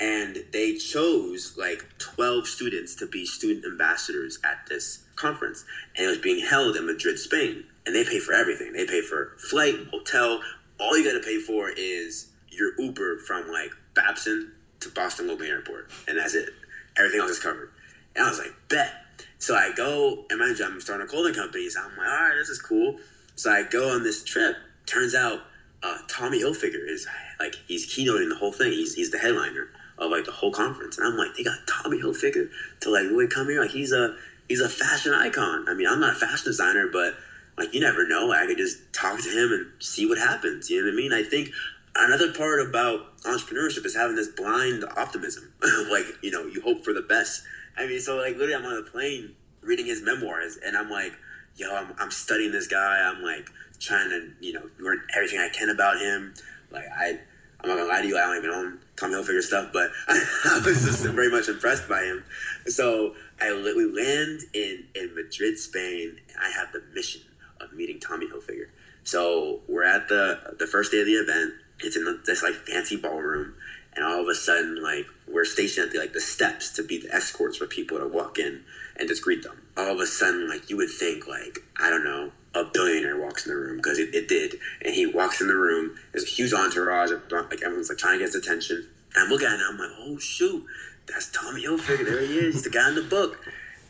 [0.00, 5.64] and they chose like twelve students to be student ambassadors at this conference,
[5.96, 7.64] and it was being held in Madrid, Spain.
[7.86, 8.72] And they pay for everything.
[8.72, 10.40] They pay for flight, hotel.
[10.78, 15.46] All you got to pay for is your Uber from like Babson to Boston Logan
[15.46, 16.48] Airport, and that's it.
[16.96, 17.70] Everything else is covered.
[18.16, 18.92] And I was like, bet.
[19.38, 21.68] So I go, and mind you, I'm starting a clothing company.
[21.68, 22.98] So I'm like, all right, this is cool.
[23.34, 24.56] So I go on this trip.
[24.86, 25.40] Turns out,
[25.82, 27.06] uh, Tommy Hilfiger is
[27.38, 28.72] like he's keynoting the whole thing.
[28.72, 29.68] He's he's the headliner
[30.00, 32.48] of like the whole conference, and I'm like, they got Tommy Hilfiger
[32.80, 33.60] to like really come here.
[33.60, 34.16] Like he's a
[34.48, 35.68] he's a fashion icon.
[35.68, 37.14] I mean, I'm not a fashion designer, but
[37.56, 38.32] like you never know.
[38.32, 40.70] I could just talk to him and see what happens.
[40.70, 41.12] You know what I mean?
[41.12, 41.50] I think
[41.94, 45.52] another part about entrepreneurship is having this blind optimism.
[45.90, 47.42] like, you know, you hope for the best.
[47.76, 51.12] I mean, so like literally I'm on the plane reading his memoirs and I'm like,
[51.56, 53.00] yo, I'm, I'm studying this guy.
[53.02, 53.48] I'm like
[53.78, 56.34] trying to, you know, learn everything I can about him.
[56.70, 57.18] Like I,
[57.60, 60.60] I'm not gonna lie to you, I don't even own Tommy Hilfiger stuff, but I,
[60.64, 62.22] was just very much impressed by him.
[62.66, 67.22] So I we land in, in Madrid, Spain, I have the mission
[67.60, 68.68] of meeting Tommy Hilfiger.
[69.02, 71.54] So we're at the the first day of the event.
[71.82, 73.54] It's in this like fancy ballroom,
[73.96, 76.98] and all of a sudden, like we're stationed at the, like the steps to be
[76.98, 78.64] the escorts for people to walk in
[78.96, 79.62] and just greet them.
[79.78, 83.46] All of a sudden, like you would think, like I don't know, a billionaire walks
[83.46, 85.96] in the room because it, it did, and he walks in the room.
[86.12, 88.88] There's a huge entourage, of, like everyone's like trying to get his attention.
[89.14, 90.64] And I'm looking at him, I'm like, oh shoot,
[91.06, 92.04] that's Tommy Hilfiger.
[92.04, 92.54] There he is.
[92.54, 93.38] He's the guy in the book.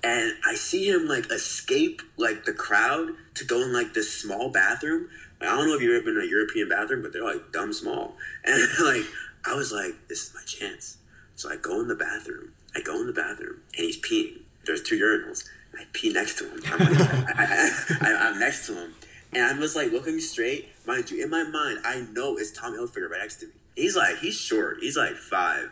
[0.02, 4.48] And I see him like escape like the crowd to go in like this small
[4.48, 5.08] bathroom.
[5.40, 7.52] Like, I don't know if you've ever been in a European bathroom, but they're like
[7.52, 8.16] dumb small.
[8.44, 9.04] And like
[9.44, 10.96] I was like, this is my chance.
[11.34, 12.52] So I go in the bathroom.
[12.74, 14.42] I go in the bathroom and he's peeing.
[14.64, 15.48] There's two urinals.
[15.80, 16.60] I pee next to him.
[16.66, 17.00] I'm, like,
[18.02, 18.94] I, am next to him.
[19.32, 20.68] And I'm just like looking straight.
[20.86, 23.52] Mind you, in my mind, I know it's Tom Hilfiger right next to me.
[23.76, 24.78] He's like, he's short.
[24.80, 25.70] He's like five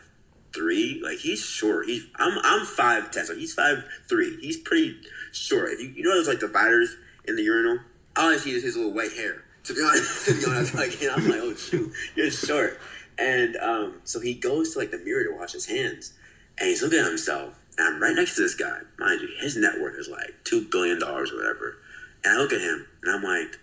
[0.55, 1.01] three.
[1.03, 1.87] Like he's short.
[1.87, 4.39] He's I'm I'm five ten, so he's five three.
[4.41, 4.97] He's pretty
[5.33, 5.73] short.
[5.73, 6.97] If you you know those like dividers
[7.27, 7.81] in the urinal,
[8.17, 9.45] all I see is his little white hair.
[9.65, 12.81] To be honest, to be honest, like know, I'm like, oh shoot, you're short.
[13.19, 16.15] And um, so he goes to like the mirror to wash his hands,
[16.59, 17.58] and he's looking at himself.
[17.79, 18.81] And I'm right next to this guy.
[18.99, 21.77] Mind you, his net worth is like two billion dollars or whatever.
[22.25, 23.57] And I look at him, and I'm like,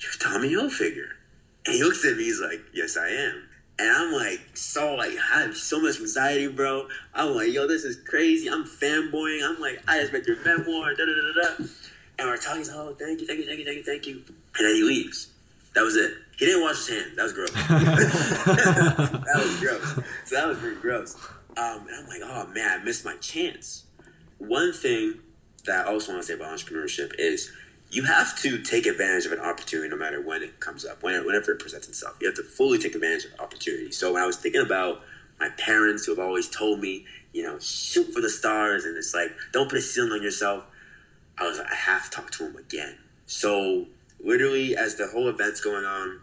[0.00, 1.10] "You're Tommy Hilfiger."
[1.66, 2.24] And he looks at me.
[2.24, 3.44] He's like, "Yes, I am."
[3.78, 6.86] And I'm like, so like, I have so much anxiety, bro.
[7.12, 8.48] I'm like, yo, this is crazy.
[8.48, 9.40] I'm fanboying.
[9.42, 11.64] I'm like, I just read your memoir, da da da da.
[12.16, 14.22] And we're talking, oh, thank you, thank you, thank you, thank you, thank you.
[14.56, 15.28] And then he leaves.
[15.74, 16.12] That was it.
[16.38, 17.16] He didn't wash his hands.
[17.16, 17.50] That was gross.
[17.52, 20.06] that was gross.
[20.24, 21.16] So that was pretty gross.
[21.56, 23.84] Um, and I'm like, oh man, I missed my chance.
[24.38, 25.20] One thing
[25.66, 27.52] that I also want to say about entrepreneurship is
[27.90, 31.52] you have to take advantage of an opportunity no matter when it comes up, whenever
[31.52, 32.16] it presents itself.
[32.20, 33.92] You have to fully take advantage of the opportunity.
[33.92, 35.02] So when I was thinking about
[35.38, 39.14] my parents who have always told me, you know, shoot for the stars and it's
[39.14, 40.64] like, don't put a ceiling on yourself,
[41.38, 42.98] I was like, I have to talk to them again.
[43.26, 43.86] So
[44.22, 46.20] literally, as the whole event's going on,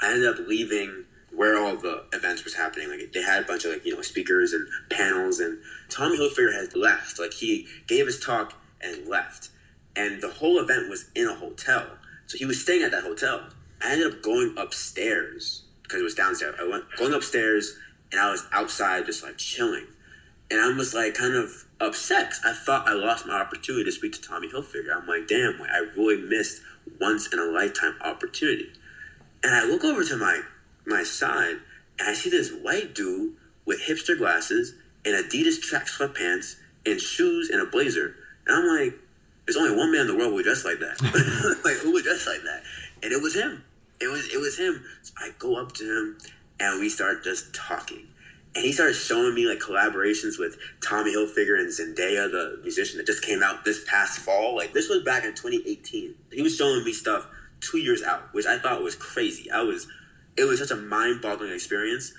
[0.00, 1.05] I ended up leaving
[1.36, 2.88] where all the events was happening.
[2.88, 5.58] Like they had a bunch of like you know speakers and panels, and
[5.88, 7.18] Tommy Hilfiger had left.
[7.20, 9.50] Like he gave his talk and left
[9.96, 11.86] and the whole event was in a hotel.
[12.26, 13.48] So he was staying at that hotel.
[13.82, 16.56] I ended up going upstairs because it was downstairs.
[16.60, 17.78] I went going upstairs
[18.12, 19.86] and I was outside just like chilling.
[20.50, 22.34] And I was like kind of upset.
[22.44, 24.94] I thought I lost my opportunity to speak to Tommy Hilfiger.
[24.94, 26.62] I'm like, damn, like, I really missed
[27.00, 28.70] once in a lifetime opportunity.
[29.42, 30.42] And I look over to my
[30.86, 31.56] my side
[31.98, 33.34] and I see this white dude
[33.64, 34.74] with hipster glasses
[35.04, 38.16] and Adidas track sweatpants and shoes and a blazer.
[38.46, 38.94] And I'm like,
[39.46, 41.00] there's only one man in the world who would dress like that.
[41.64, 42.62] like who would dress like that?
[43.02, 43.64] And it was him.
[44.00, 44.84] It was it was him.
[45.02, 46.18] So I go up to him
[46.60, 48.08] and we start just talking.
[48.54, 53.06] And he started showing me like collaborations with Tommy Hilfiger and Zendaya, the musician that
[53.06, 54.56] just came out this past fall.
[54.56, 56.14] Like this was back in 2018.
[56.32, 57.28] He was showing me stuff
[57.60, 59.50] two years out, which I thought was crazy.
[59.50, 59.86] I was,
[60.36, 62.12] it was such a mind-boggling experience.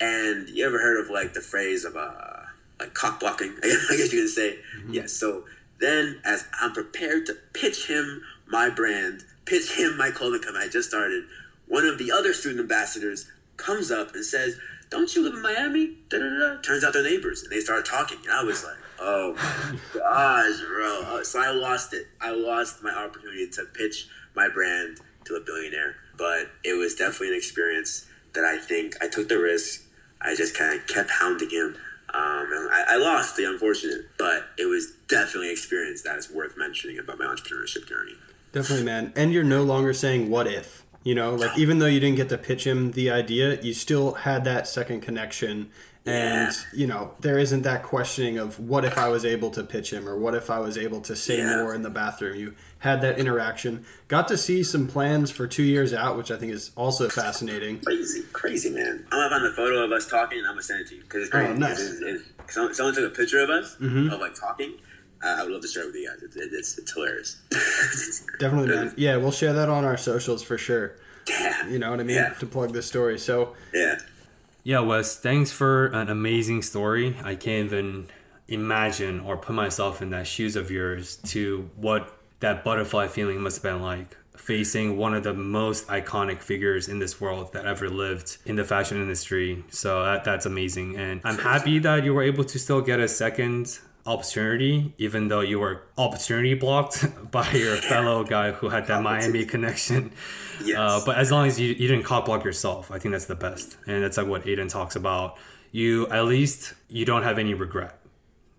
[0.00, 2.42] And you ever heard of like the phrase of uh,
[2.80, 3.54] like cock blocking?
[3.62, 4.58] I guess you can say.
[4.78, 4.94] Mm-hmm.
[4.94, 5.02] Yes.
[5.02, 5.44] Yeah, so
[5.80, 10.68] then, as I'm prepared to pitch him my brand, pitch him my clothing company I
[10.68, 11.24] just started,
[11.66, 14.58] one of the other student ambassadors comes up and says,
[14.90, 15.96] Don't you live in Miami?
[16.08, 16.60] Da-da-da.
[16.62, 17.42] Turns out they're neighbors.
[17.42, 18.18] And they start talking.
[18.24, 21.02] And I was like, Oh my gosh, bro.
[21.02, 22.06] Uh, so I lost it.
[22.20, 25.96] I lost my opportunity to pitch my brand to a billionaire.
[26.16, 29.82] But it was definitely an experience that I think I took the risk.
[30.20, 31.76] I just kind of kept hounding him.
[32.14, 36.56] Um, I, I, lost the unfortunate, but it was definitely an experience that is worth
[36.56, 38.14] mentioning about my entrepreneurship journey.
[38.52, 39.12] Definitely, man.
[39.16, 40.84] And you're no longer saying what if.
[41.02, 44.14] You know, like even though you didn't get to pitch him the idea, you still
[44.14, 45.70] had that second connection.
[46.06, 46.78] And, yeah.
[46.78, 50.06] you know, there isn't that questioning of what if I was able to pitch him
[50.06, 51.56] or what if I was able to say yeah.
[51.56, 52.36] more in the bathroom.
[52.36, 53.86] You had that interaction.
[54.08, 57.80] Got to see some plans for two years out, which I think is also fascinating.
[57.80, 59.06] Crazy, crazy, man.
[59.10, 61.02] I'm gonna find the photo of us talking and I'm gonna send it to you
[61.02, 61.48] because it's great.
[61.48, 61.80] Oh, nice.
[61.80, 64.10] It's, it's, it's, someone, took a picture of us mm-hmm.
[64.10, 64.74] of like talking.
[65.22, 66.22] I would love to share it with you guys.
[66.22, 67.40] It's, it's, it's hilarious.
[68.38, 68.92] Definitely, man.
[68.98, 70.96] Yeah, we'll share that on our socials for sure.
[71.26, 71.66] Yeah.
[71.66, 72.16] You know what I mean?
[72.16, 72.34] Yeah.
[72.34, 73.18] To plug this story.
[73.18, 74.00] So yeah.
[74.66, 75.18] Yeah, Wes.
[75.18, 77.16] Thanks for an amazing story.
[77.22, 78.06] I can't even
[78.48, 83.62] imagine or put myself in that shoes of yours to what that butterfly feeling must
[83.62, 87.90] have been like facing one of the most iconic figures in this world that ever
[87.90, 89.62] lived in the fashion industry.
[89.68, 90.96] So that, that's amazing.
[90.96, 95.40] And I'm happy that you were able to still get a second opportunity, even though
[95.40, 100.12] you were opportunity blocked by your fellow guy who had that Miami connection.
[100.64, 100.78] Yes.
[100.78, 103.34] Uh, but as long as you, you didn't cop block yourself, I think that's the
[103.34, 103.76] best.
[103.88, 105.36] And that's like what Aiden talks about.
[105.72, 107.98] You at least you don't have any regret.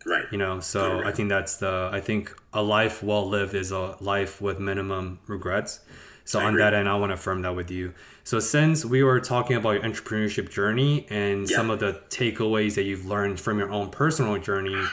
[0.06, 0.26] Right.
[0.30, 1.08] You know, so right.
[1.08, 5.20] I think that's the I think a life well lived is a life with minimum
[5.26, 5.80] regrets.
[6.26, 6.64] So I on agree.
[6.64, 7.94] that end, I want to affirm that with you.
[8.26, 11.56] So since we were talking about your entrepreneurship journey and yeah.
[11.56, 14.84] some of the takeaways that you've learned from your own personal journey,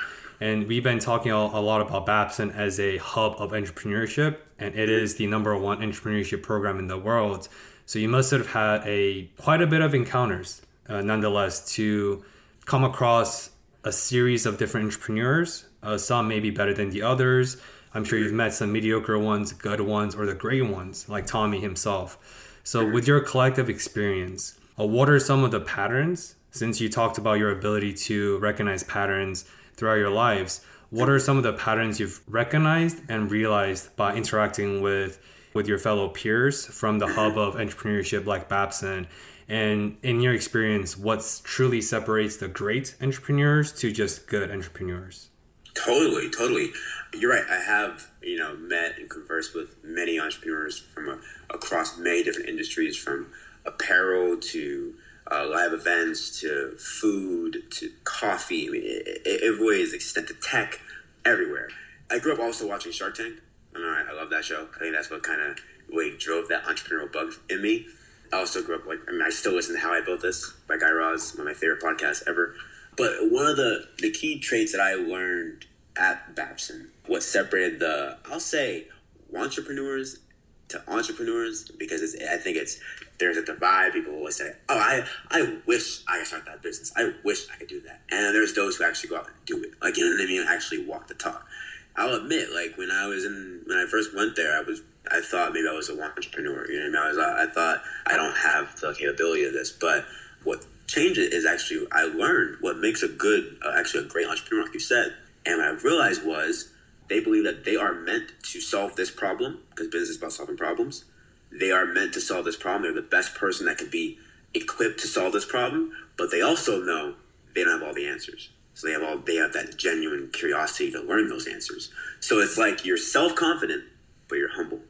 [0.42, 4.88] and we've been talking a lot about Babson as a hub of entrepreneurship, and it
[4.88, 7.48] is the number one entrepreneurship program in the world.
[7.86, 12.24] So you must have had a quite a bit of encounters, uh, nonetheless, to
[12.64, 13.50] come across
[13.84, 15.66] a series of different entrepreneurs.
[15.80, 17.62] Uh, some may be better than the others.
[17.94, 21.60] I'm sure you've met some mediocre ones, good ones, or the great ones, like Tommy
[21.60, 22.58] himself.
[22.64, 26.34] So, with your collective experience, uh, what are some of the patterns?
[26.50, 29.44] Since you talked about your ability to recognize patterns
[29.74, 34.82] throughout your lives, what are some of the patterns you've recognized and realized by interacting
[34.82, 35.18] with
[35.54, 39.06] with your fellow peers from the hub of entrepreneurship like Babson
[39.48, 45.28] and in your experience, what truly separates the great entrepreneurs to just good entrepreneurs?
[45.74, 46.70] Totally, totally.
[47.12, 47.44] You're right.
[47.50, 51.18] I have, you know, met and conversed with many entrepreneurs from a,
[51.54, 53.26] across many different industries, from
[53.66, 54.94] apparel to
[55.30, 58.68] uh, live events to food to coffee.
[58.68, 60.80] I mean, it, it, really is to tech
[61.24, 61.68] everywhere.
[62.10, 63.40] I grew up also watching Shark Tank.
[63.74, 64.68] And I, I love that show.
[64.74, 65.58] I think that's what kind of
[65.88, 67.86] really drove that entrepreneurial bug in me.
[68.32, 70.52] I also grew up like I mean I still listen to How I Built This
[70.66, 72.54] by Guy Raz, one of my favorite podcasts ever.
[72.96, 75.66] But one of the the key traits that I learned
[75.96, 78.88] at Babson, what separated the I'll say
[79.34, 80.20] entrepreneurs
[80.68, 82.78] to entrepreneurs because I think it's
[83.18, 83.92] there's a divide.
[83.92, 86.92] People always say, "Oh, I I wish I could start that business.
[86.96, 89.62] I wish I could do that." And there's those who actually go out and do
[89.62, 89.72] it.
[89.80, 90.46] Like you know what I mean?
[90.48, 91.46] Actually walk the talk.
[91.94, 95.20] I'll admit, like when I was in when I first went there, I was I
[95.20, 96.70] thought maybe I was a entrepreneur.
[96.70, 97.18] You know, what I, mean?
[97.18, 99.70] I was I thought I don't have the capability of this.
[99.70, 100.06] But
[100.44, 104.26] what changed it is actually I learned what makes a good, uh, actually a great
[104.26, 105.14] entrepreneur, like you said.
[105.44, 106.72] And what I realized was
[107.08, 110.56] they believe that they are meant to solve this problem because business is about solving
[110.56, 111.04] problems.
[111.52, 112.82] They are meant to solve this problem.
[112.82, 114.18] They're the best person that can be
[114.54, 115.92] equipped to solve this problem.
[116.16, 117.14] But they also know
[117.54, 118.50] they don't have all the answers.
[118.74, 121.90] So they have all they have that genuine curiosity to learn those answers.
[122.20, 123.84] So it's like you're self confident,
[124.28, 124.80] but you're humble.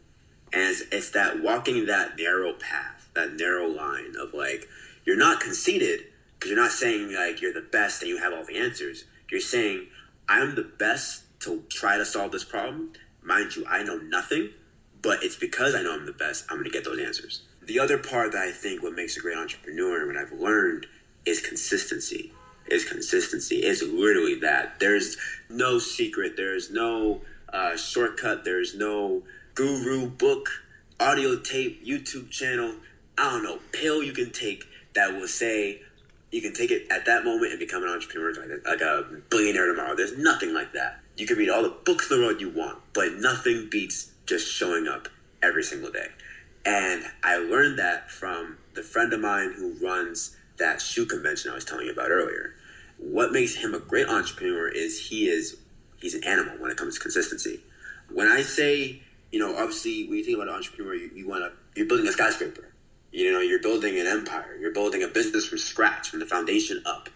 [0.53, 4.69] And it's, it's that walking that narrow path, that narrow line of like,
[5.05, 6.01] you're not conceited
[6.35, 9.05] because you're not saying like you're the best and you have all the answers.
[9.31, 9.87] You're saying,
[10.29, 12.93] I'm the best to try to solve this problem.
[13.23, 14.51] Mind you, I know nothing,
[15.03, 17.43] but it's because I know I'm the best, I'm going to get those answers.
[17.61, 20.87] The other part that I think what makes a great entrepreneur and what I've learned
[21.25, 22.33] is consistency.
[22.69, 23.57] Is consistency.
[23.57, 24.79] It's literally that.
[24.79, 25.17] There's
[25.51, 26.37] no secret.
[26.37, 27.23] There's no
[27.53, 28.45] uh, shortcut.
[28.45, 29.23] There's no
[29.55, 30.49] guru book,
[30.99, 32.77] audio tape, YouTube channel,
[33.19, 35.83] I don't know, pill you can take that will say
[36.31, 39.67] you can take it at that moment and become an entrepreneur like, like a billionaire
[39.67, 39.95] tomorrow.
[39.95, 41.01] There's nothing like that.
[41.17, 44.53] You can read all the books in the world you want, but nothing beats just
[44.53, 45.09] showing up
[45.43, 46.09] every single day.
[46.65, 51.55] And I learned that from the friend of mine who runs that shoe convention I
[51.55, 52.55] was telling you about earlier.
[52.99, 55.57] What makes him a great entrepreneur is he is
[56.01, 57.61] he's an animal when it comes to consistency.
[58.11, 59.03] When I say
[59.33, 62.07] you know, obviously, when you think about an entrepreneur, you, you want to, you're building
[62.07, 62.69] a skyscraper.
[63.11, 64.57] You know, you're building an empire.
[64.61, 67.09] You're building a business from scratch, from the foundation up.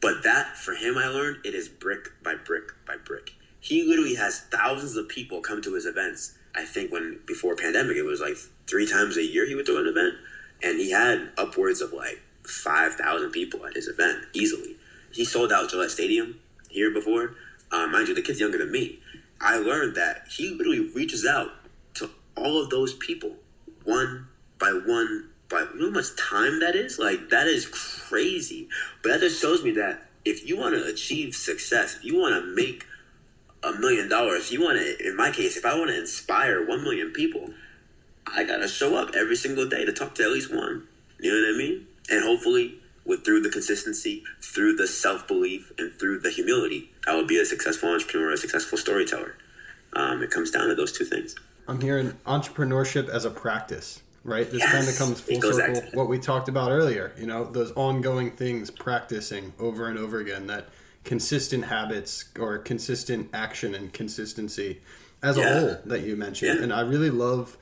[0.00, 3.32] But that, for him, I learned, it is brick by brick by brick.
[3.58, 6.36] He literally has thousands of people come to his events.
[6.54, 8.36] I think when, before pandemic, it was like
[8.68, 10.14] three times a year he would do an event.
[10.62, 14.76] And he had upwards of like 5,000 people at his event easily.
[15.12, 16.40] He sold out Gillette Stadium
[16.70, 17.34] here before.
[17.70, 19.00] Um, mind you, the kid's younger than me.
[19.40, 21.50] I learned that he literally reaches out
[21.94, 23.36] to all of those people
[23.84, 24.28] one
[24.58, 26.98] by one by you know how much time that is?
[26.98, 28.68] Like that is crazy.
[29.02, 32.34] But that just shows me that if you want to achieve success, if you want
[32.34, 32.86] to make
[33.64, 36.82] a million dollars, you want to in my case, if I want to inspire one
[36.82, 37.54] million people,
[38.26, 40.86] I gotta show up every single day to talk to at least one.
[41.18, 41.86] You know what I mean?
[42.10, 47.14] And hopefully with through the consistency, through the self belief, and through the humility, I
[47.14, 49.36] will be a successful entrepreneur, a successful storyteller.
[49.94, 51.36] Um, it comes down to those two things.
[51.68, 54.50] I'm hearing entrepreneurship as a practice, right?
[54.50, 55.82] This yes, kind of comes full circle.
[55.92, 60.46] What we talked about earlier, you know, those ongoing things, practicing over and over again
[60.48, 60.68] that
[61.04, 64.80] consistent habits or consistent action and consistency
[65.22, 65.44] as Yeah.
[65.48, 66.56] a whole that you mentioned.
[66.58, 66.62] Yeah.
[66.64, 67.56] And I really love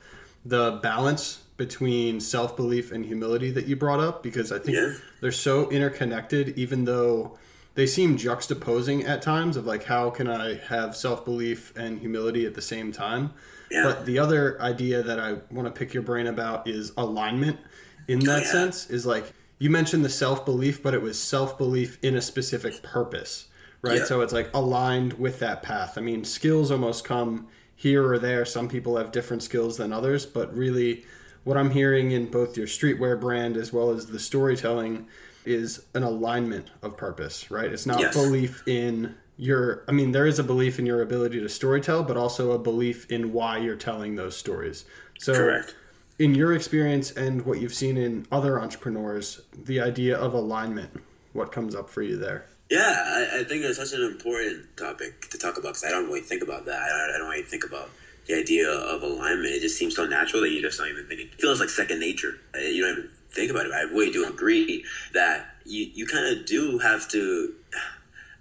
[0.45, 4.93] the balance between self belief and humility that you brought up because I think Yeah.
[5.21, 7.37] they're so interconnected, even though
[7.75, 12.45] they seem juxtaposing at times of like, how can I have self belief and humility
[12.45, 13.31] at the same time?
[13.71, 13.83] Yeah.
[13.83, 17.59] But the other idea that I want to pick your brain about is alignment
[18.07, 18.51] in oh, that Yeah.
[18.51, 19.33] sense is like
[19.63, 23.47] you mentioned the self belief, but it was self belief in a specific purpose,
[23.81, 23.99] right?
[23.99, 24.03] Yeah.
[24.03, 25.97] So it's like aligned with that path.
[25.97, 28.43] I mean, skills almost come here or there.
[28.43, 31.05] Some people have different skills than others, but really,
[31.45, 35.07] what I'm hearing in both your streetwear brand as well as the storytelling
[35.45, 37.71] is an alignment of purpose, right?
[37.71, 38.13] It's not Yes.
[38.13, 42.17] belief in your, I mean, there is a belief in your ability to storytell, but
[42.17, 44.83] also a belief in why you're telling those stories.
[45.19, 45.75] So, Correct.
[46.19, 51.01] In your experience and what you've seen in other entrepreneurs, the idea of alignment,
[51.33, 52.45] what comes up for you there?
[52.69, 56.07] Yeah, I, I think it's such an important topic to talk about because I don't
[56.07, 56.81] really think about that.
[56.81, 57.89] I, I don't really think about
[58.27, 59.53] the idea of alignment.
[59.53, 61.19] It just seems so natural that you just don't even think.
[61.21, 62.39] It feels like second nature.
[62.55, 63.73] Uh, You don't even think about it.
[63.73, 67.53] I really do agree that you, you kind of do have to,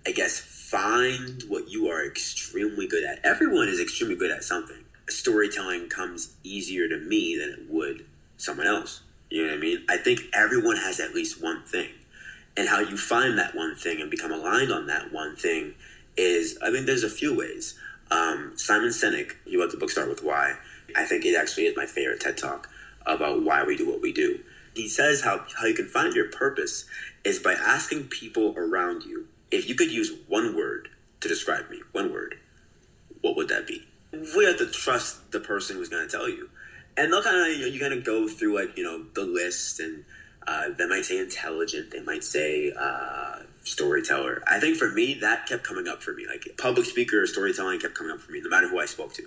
[0.07, 3.19] I guess, find what you are extremely good at.
[3.25, 4.82] Everyone is extremely good at something.
[5.09, 9.03] Storytelling comes easier to me than it would someone else.
[9.31, 9.85] You know what I mean?
[9.89, 11.91] I think everyone has at least one thing
[12.57, 15.75] and how you find that one thing and become aligned on that one thing
[16.17, 17.79] is I think there's a few ways.
[18.11, 20.57] Um, Simon Sinek, he wrote the book Start with Why.
[20.95, 22.69] I think it actually is my favorite TED talk
[23.07, 24.41] about why we do what we do.
[24.75, 26.85] He says how, how you can find your purpose
[27.25, 30.89] is by asking people around you if you could use one word
[31.21, 32.39] to describe me, one word,
[33.21, 33.87] what would that be?
[34.13, 36.51] We have to trust the person who's going to tell you.
[36.97, 39.25] And they'll kind of, you know, you kind of go through like, you know, the
[39.25, 40.05] list and
[40.47, 44.43] uh, they might say intelligent, they might say uh, storyteller.
[44.47, 46.27] I think for me, that kept coming up for me.
[46.27, 49.15] Like public speaker or storytelling kept coming up for me, no matter who I spoke
[49.15, 49.25] to.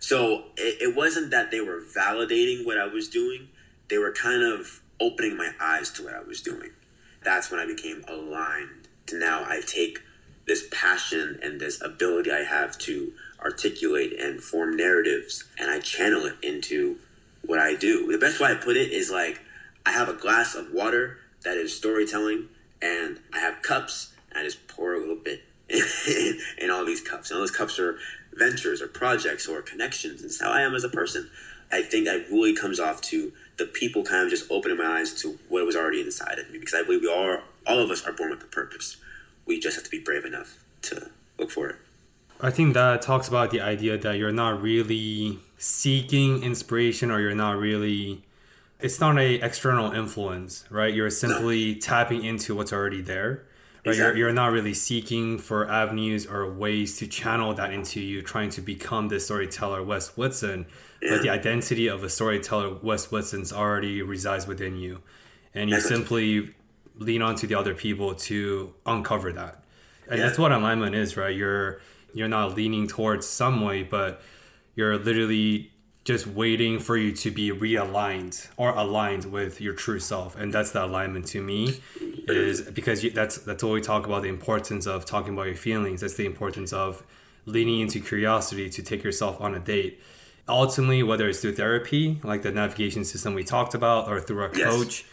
[0.00, 3.48] So it, it wasn't that they were validating what I was doing,
[3.88, 6.70] they were kind of opening my eyes to what I was doing.
[7.22, 10.00] That's when I became aligned to now I take
[10.46, 13.12] this passion and this ability I have to
[13.46, 16.96] articulate and form narratives and I channel it into
[17.44, 18.10] what I do.
[18.10, 19.40] The best way I put it is like
[19.84, 22.48] I have a glass of water that is storytelling
[22.82, 25.44] and I have cups and I just pour a little bit
[26.58, 27.30] in all these cups.
[27.30, 27.98] And all those cups are
[28.34, 30.24] ventures or projects or connections.
[30.24, 31.30] It's how I am as a person.
[31.70, 35.14] I think that really comes off to the people kind of just opening my eyes
[35.22, 38.04] to what was already inside of me because I believe we all, all of us
[38.04, 38.96] are born with a purpose.
[39.46, 41.76] We just have to be brave enough to look for it.
[42.40, 47.34] I think that talks about the idea that you're not really seeking inspiration or you're
[47.34, 48.22] not really
[48.78, 50.92] it's not a external influence, right?
[50.92, 53.44] You're simply tapping into what's already there.
[53.84, 53.92] Right?
[53.92, 54.18] Exactly.
[54.18, 58.50] You're, you're not really seeking for avenues or ways to channel that into you, trying
[58.50, 60.66] to become the storyteller Wes Whitson.
[61.00, 65.02] But the identity of a storyteller Wes Whitson's already resides within you.
[65.54, 66.52] And you simply
[66.98, 69.62] lean onto the other people to uncover that.
[70.08, 70.26] And Yeah.
[70.26, 71.34] that's what alignment is, right?
[71.34, 71.80] You're
[72.16, 74.20] you're not leaning towards some way, but
[74.74, 75.70] you're literally
[76.04, 80.36] just waiting for you to be realigned or aligned with your true self.
[80.36, 81.80] And that's the alignment to me
[82.28, 85.56] is because you, that's that's what we talk about the importance of talking about your
[85.56, 86.00] feelings.
[86.02, 87.02] That's the importance of
[87.44, 90.00] leaning into curiosity to take yourself on a date.
[90.48, 94.50] Ultimately whether it's through therapy like the navigation system we talked about or through a
[94.56, 94.72] Yes.
[94.74, 95.04] coach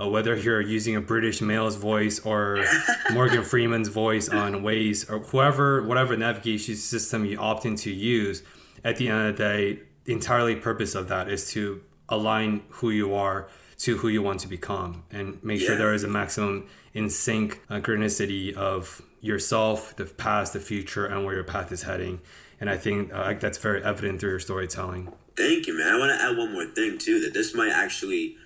[0.00, 2.64] uh, whether you're using a British male's voice or
[3.12, 8.42] Morgan Freeman's voice on Waze or whoever, whatever navigation system you opt in to use,
[8.84, 12.90] at the end of the day, the entirely purpose of that is to align who
[12.90, 13.48] you are
[13.78, 17.62] to who you want to become and make sure there is a maximum in sync
[17.70, 22.20] synchronicity of yourself, the past, the future, and where your path is heading.
[22.60, 25.12] And I think uh, that's very evident through your storytelling.
[25.36, 25.94] Thank you, man.
[25.94, 27.20] I want to add one more thing too.
[27.20, 28.36] That this might actually,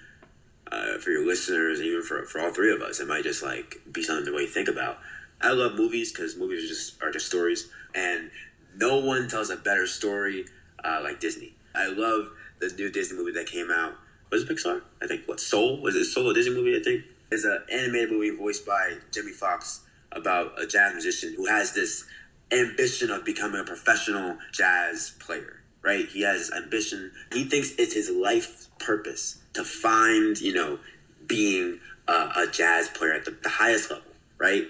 [0.75, 3.81] uh, for your listeners, even for for all three of us, it might just like
[3.91, 4.99] be something to really think about.
[5.41, 8.31] I love movies because movies are just are just stories, and
[8.77, 10.47] no one tells a better story
[10.83, 11.55] uh, like Disney.
[11.75, 13.95] I love the new Disney movie that came out.
[14.31, 14.83] Was it Pixar?
[15.01, 16.77] I think what Soul was it Soul a Disney movie?
[16.77, 21.47] I think it's an animated movie voiced by Jamie Foxx about a jazz musician who
[21.47, 22.05] has this
[22.51, 25.61] ambition of becoming a professional jazz player.
[25.83, 26.09] Right?
[26.09, 27.13] He has ambition.
[27.31, 30.79] He thinks it's his life purpose to find, you know,
[31.27, 34.07] being a, a jazz player at the, the highest level.
[34.39, 34.67] Right?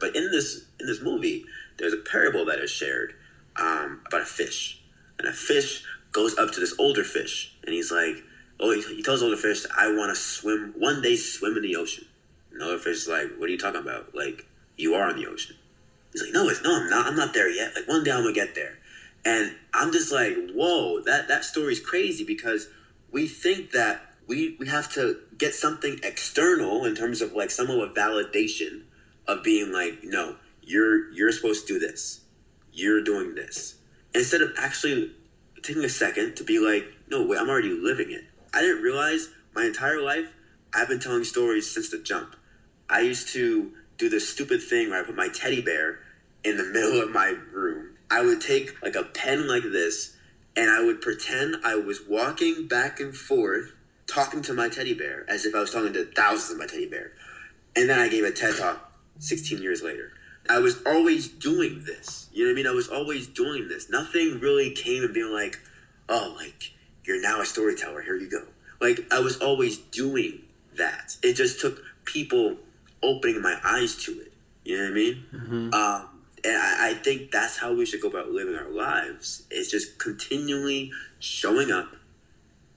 [0.00, 1.44] But in this in this movie,
[1.76, 3.14] there's a parable that is shared
[3.56, 4.80] um, about a fish,
[5.18, 8.22] and a fish goes up to this older fish, and he's like,
[8.60, 12.06] "Oh," he, tells older fish, "I want to swim one day, swim in the ocean."
[12.52, 14.14] And the older fish is like, "What are you talking about?
[14.14, 15.56] Like, you are in the ocean."
[16.12, 17.06] He's like, no, it's no, I'm not.
[17.06, 17.74] I'm not there yet.
[17.74, 18.78] Like one day I'm gonna get there.
[19.24, 22.68] And I'm just like, whoa, that that story's crazy because
[23.10, 27.70] we think that we we have to get something external in terms of like some
[27.70, 28.82] of a validation
[29.26, 32.20] of being like, no, you're you're supposed to do this.
[32.72, 33.76] You're doing this.
[34.14, 35.12] Instead of actually
[35.62, 38.24] taking a second to be like, no, wait, I'm already living it.
[38.54, 40.34] I didn't realize my entire life
[40.74, 42.36] I've been telling stories since the jump.
[42.88, 46.00] I used to do this stupid thing where I put my teddy bear
[46.44, 47.96] in the middle of my room.
[48.10, 50.16] I would take like a pen like this
[50.56, 53.72] and I would pretend I was walking back and forth
[54.08, 56.88] talking to my teddy bear as if I was talking to thousands of my teddy
[56.88, 57.12] bear.
[57.76, 60.12] And then I gave a TED talk 16 years later.
[60.48, 62.28] I was always doing this.
[62.32, 62.66] You know what I mean?
[62.66, 63.90] I was always doing this.
[63.90, 65.60] Nothing really came and being like,
[66.08, 66.72] oh, like,
[67.04, 68.02] you're now a storyteller.
[68.02, 68.44] Here you go.
[68.80, 70.40] Like, I was always doing
[70.76, 71.16] that.
[71.22, 72.56] It just took people
[73.02, 74.32] opening my eyes to it.
[74.64, 75.24] You know what I mean?
[75.32, 75.74] Mm-hmm.
[75.74, 76.08] Um,
[76.44, 79.42] and I, I think that's how we should go about living our lives.
[79.50, 81.88] It's just continually showing up,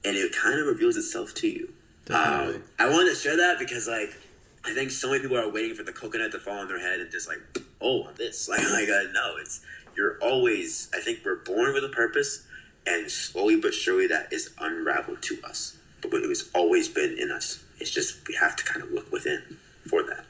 [0.04, 1.72] and it kind of reveals itself to you.
[2.04, 2.56] Definitely.
[2.56, 4.16] Um, I wanted to share that because, like,
[4.64, 7.00] I think so many people are waiting for the coconut to fall on their head
[7.00, 7.40] and just like,
[7.80, 8.48] oh, this.
[8.52, 9.60] Like, like uh, no, it's
[9.96, 10.88] you're always.
[10.94, 12.46] I think we're born with a purpose,
[12.86, 15.76] and slowly but surely that is unraveled to us.
[16.00, 17.62] But when it has always been in us.
[17.78, 20.24] It's just we have to kind of look within for that.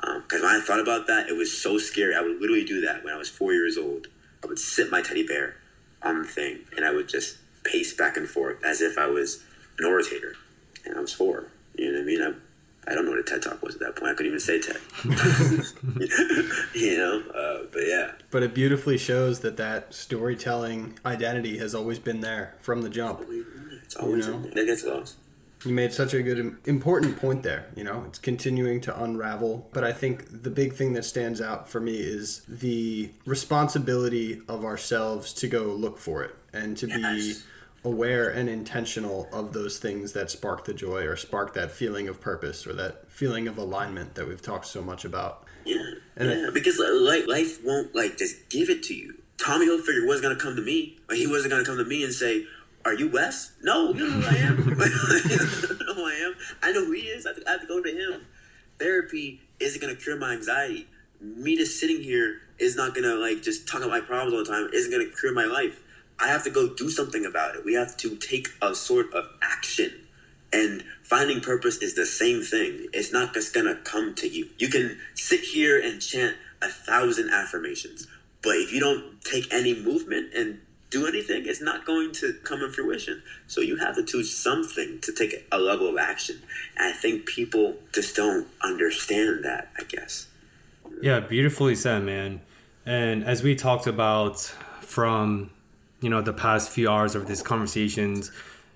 [0.00, 2.14] Because um, when I thought about that, it was so scary.
[2.14, 4.08] I would literally do that when I was four years old.
[4.42, 5.56] I would sit my teddy bear
[6.02, 9.42] on the thing, and I would just pace back and forth as if I was
[9.78, 10.36] an orator,
[10.84, 11.48] and I was four.
[11.76, 12.22] You know what I mean?
[12.22, 14.12] I, I don't know what a TED Talk was at that point.
[14.12, 14.80] I couldn't even say TED.
[16.74, 18.12] you know, uh, but yeah.
[18.30, 23.24] But it beautifully shows that that storytelling identity has always been there from the jump.
[23.82, 24.48] It's always, you know?
[24.54, 25.16] it gets lost.
[25.64, 27.66] You made such a good, important point there.
[27.74, 29.70] You know, it's continuing to unravel.
[29.72, 34.64] But I think the big thing that stands out for me is the responsibility of
[34.64, 36.98] ourselves to go look for it and to yes.
[36.98, 37.34] be
[37.84, 42.20] aware and intentional of those things that spark the joy or spark that feeling of
[42.20, 45.44] purpose or that feeling of alignment that we've talked so much about.
[45.64, 45.82] Yeah,
[46.16, 49.18] and yeah, because uh, like life won't like just give it to you.
[49.38, 50.98] Tommy Hilfiger wasn't gonna come to me.
[51.08, 52.46] Like, he wasn't gonna come to me and say,
[52.84, 54.56] "Are you Wes?" No, you know who I am.
[54.66, 56.34] know who I am.
[56.62, 57.26] I know who he is.
[57.26, 58.26] I have, to, I have to go to him.
[58.78, 60.86] Therapy isn't gonna cure my anxiety.
[61.20, 64.50] Me just sitting here is not gonna like just talk about my problems all the
[64.50, 64.70] time.
[64.72, 65.80] Isn't gonna cure my life
[66.18, 67.64] I have to go do something about it.
[67.64, 69.92] We have to take a sort of action.
[70.52, 72.86] And finding purpose is the same thing.
[72.92, 74.50] It's not just gonna come to you.
[74.58, 78.06] You can sit here and chant a thousand affirmations,
[78.42, 80.60] but if you don't take any movement and
[80.90, 83.20] do anything, it's not going to come in fruition.
[83.48, 86.40] So you have to do something to take a level of action.
[86.76, 90.28] And I think people just don't understand that, I guess.
[91.02, 92.42] Yeah, beautifully said, man.
[92.86, 94.38] And as we talked about
[94.82, 95.50] from
[96.04, 98.30] you know the past few hours of these conversations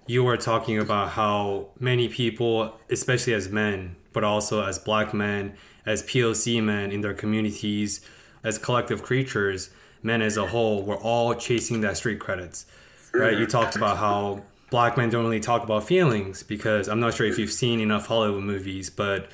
[0.07, 5.53] you were talking about how many people especially as men but also as black men
[5.85, 8.01] as poc men in their communities
[8.43, 9.69] as collective creatures
[10.03, 12.65] men as a whole we're all chasing that street credits
[13.13, 13.39] right?
[13.39, 17.27] You talked about how black men don't really talk about feelings because i'm not sure
[17.27, 19.31] if you've seen enough hollywood movies but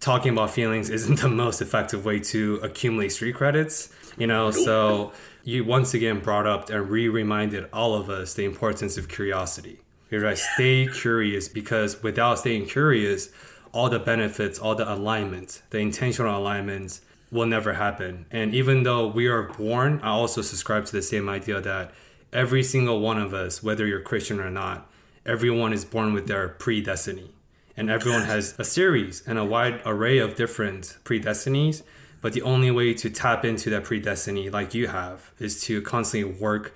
[0.00, 4.50] talking about feelings isn't the most effective way to accumulate street credits you know?
[4.50, 5.12] So
[5.48, 9.80] you once again brought up and re-reminded all of us the importance of curiosity.
[10.10, 10.36] You're right.
[10.36, 13.30] Stay curious because without staying curious,
[13.72, 18.26] all the benefits, all the alignments, the intentional alignments will never happen.
[18.30, 21.92] And even though we are born, I also subscribe to the same idea that
[22.30, 24.90] every single one of us, whether you're Christian or not,
[25.24, 27.30] everyone is born with their predestiny.
[27.74, 31.84] And everyone has a series and a wide array of different predestinies
[32.20, 36.38] but the only way to tap into that predestiny, like you have, is to constantly
[36.38, 36.74] work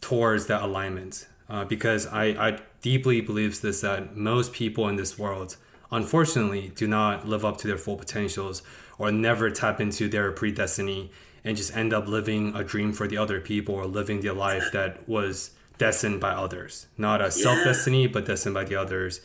[0.00, 1.26] towards that alignment.
[1.48, 5.56] Uh, because I, I deeply believe this that most people in this world,
[5.90, 8.62] unfortunately, do not live up to their full potentials
[8.98, 11.08] or never tap into their predestiny
[11.44, 14.70] and just end up living a dream for the other people or living the life
[14.72, 16.86] that was destined by others.
[16.98, 19.20] Not a self destiny, but destined by the others.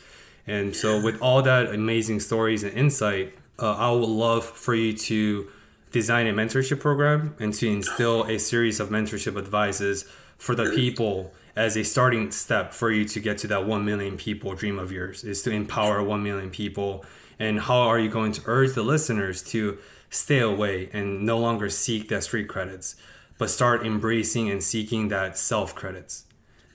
[0.46, 4.92] And so, with all that amazing stories and insight, uh, I would love for you
[4.92, 5.48] to
[5.92, 10.04] design a mentorship program and to instill a series of mentorship advices
[10.38, 14.16] for the people as a starting step for you to get to that 1 million
[14.16, 17.04] people dream of yours is to empower 1 million people.
[17.38, 19.78] And how are you going to urge the listeners to
[20.10, 22.96] stay away and no longer seek that street credits
[23.38, 26.24] but start embracing and seeking that self credits?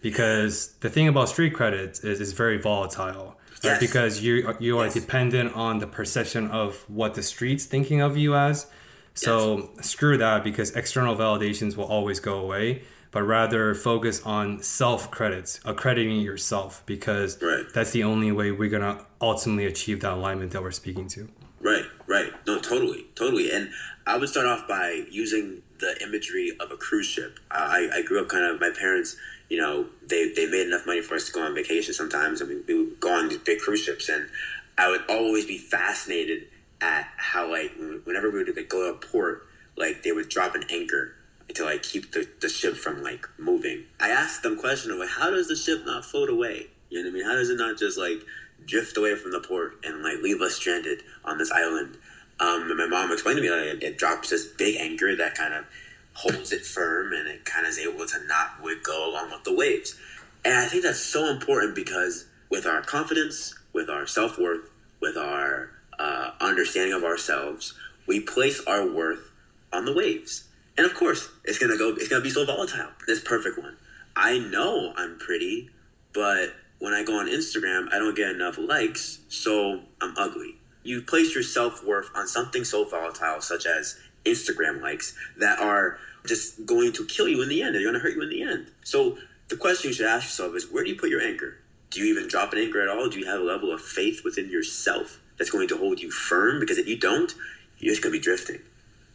[0.02, 3.80] Because the thing about street credits is it's very volatile yes.
[3.80, 4.94] because you you are yes.
[4.94, 8.68] dependent on the perception of what the streets thinking of you as.
[9.14, 15.12] So screw that because external validations will always go away, but rather focus on self
[15.12, 17.66] credits, accrediting yourself because Right.
[17.74, 21.28] that's the only way we're going to ultimately achieve that alignment that we're speaking to.
[21.60, 22.32] Right, right.
[22.48, 23.52] No, totally, totally.
[23.52, 23.72] And
[24.08, 27.40] I would start off by using the imagery of a cruise ship.
[27.52, 29.18] I, I grew up kind of, my parents,
[29.50, 32.50] you know, they, they made enough money for us to go on vacation sometimes, and
[32.50, 34.10] we, we would go on these big cruise ships.
[34.10, 34.30] And
[34.78, 36.48] I would always be fascinated
[36.82, 37.72] at how, like,
[38.06, 39.46] whenever we would like, go to a port,
[39.76, 41.14] like, they would drop an anchor
[41.56, 43.86] to, like, keep the, the ship from, like, moving.
[44.00, 46.68] I asked them questions of like, how does the ship not float away?
[46.90, 47.26] You know what I mean?
[47.26, 48.22] How does it not just, like,
[48.66, 51.98] drift away from the port and like leave us stranded on this island.
[52.40, 55.54] Um, and my mom explained to me it, it drops this big anchor that kind
[55.54, 55.66] of
[56.14, 59.56] holds it firm and it kind of is able to not go along with the
[59.56, 59.96] waves.
[60.44, 64.70] And I think that's so important because with our confidence, with our self worth,
[65.02, 67.74] with our uh, understanding of ourselves,
[68.08, 69.32] we place our worth
[69.72, 70.46] on the waves.
[70.78, 71.90] And of course, it's gonna go.
[71.90, 72.90] It's gonna be so volatile.
[73.06, 73.78] This perfect one.
[74.16, 75.70] I know I'm pretty,
[76.14, 80.56] but when I go on Instagram, I don't get enough likes, so I'm ugly.
[80.84, 85.98] You place your self worth on something so volatile, such as Instagram likes, that are
[86.26, 87.76] just going to kill you in the end.
[87.76, 88.72] They're going to hurt you in the end.
[88.84, 89.18] So
[89.50, 91.58] the question you should ask yourself is where do you put your anchor?
[91.90, 93.10] Do you even drop an anchor at all?
[93.10, 96.60] Do you have a level of faith within yourself that's going to hold you firm?
[96.60, 97.34] Because if you don't,
[97.80, 98.60] you're just going to be drifting.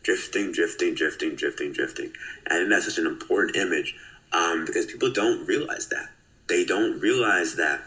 [0.03, 2.13] Drifting, drifting, drifting, drifting, drifting.
[2.47, 3.95] And that's such an important image
[4.33, 6.11] um, because people don't realize that
[6.49, 7.83] they don't realize that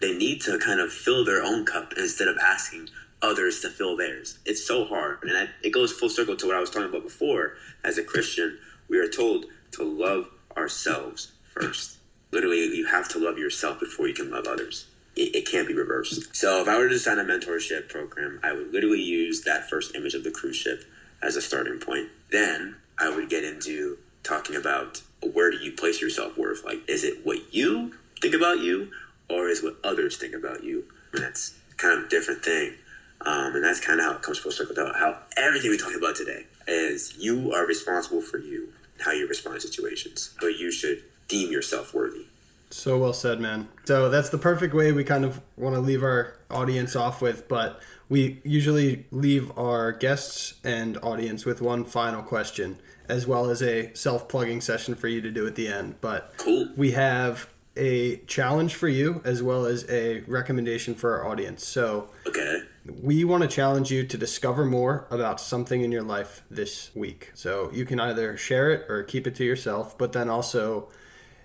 [0.00, 2.88] they need to kind of fill their own cup instead of asking
[3.22, 4.38] others to fill theirs.
[4.44, 5.22] It's so hard.
[5.22, 7.54] And I, it goes full circle to what I was talking about before.
[7.84, 8.58] As a Christian,
[8.88, 11.98] we are told to love ourselves first.
[12.30, 14.86] Literally, you have to love yourself before you can love others.
[15.16, 16.34] It, it can't be reversed.
[16.34, 19.94] So, if I were to design a mentorship program, I would literally use that first
[19.94, 20.84] image of the cruise ship
[21.22, 22.08] as a starting point.
[22.30, 25.02] Then I would get into talking about
[25.32, 26.64] where do you place your self worth?
[26.64, 28.90] Like, is it what you think about you,
[29.28, 30.84] or is what others think about you?
[31.12, 32.74] And that's kind of a different thing.
[33.20, 35.94] Um, and that's kind of how it comes full circle to how everything we talk
[35.96, 40.34] about today is you are responsible for you, how you respond to situations.
[40.40, 42.26] But you should deem yourself worthy.
[42.70, 43.68] So well said, man.
[43.84, 47.48] So that's the perfect way we kind of want to leave our audience off with,
[47.48, 53.62] but we usually leave our guests and audience with one final question, as well as
[53.62, 55.96] a self plugging session for you to do at the end.
[56.00, 56.68] But Cool.
[56.76, 61.64] we have a challenge for you as well as a recommendation for our audience.
[61.66, 62.62] So Okay.
[62.90, 67.30] We want to challenge you to discover more about something in your life this week.
[67.34, 70.88] So you can either share it or keep it to yourself, but then also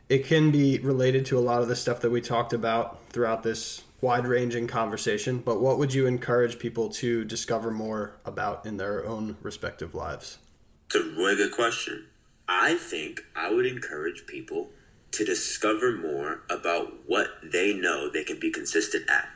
[0.10, 3.44] it can be related to a lot of the stuff that we talked about throughout
[3.44, 5.40] this wide ranging conversation.
[5.40, 10.40] But what would you encourage people to discover more about in their own respective lives?
[10.88, 12.08] It's a really good question.
[12.48, 14.70] I think I would encourage people
[15.12, 19.30] to discover more about what they know they can be consistent at.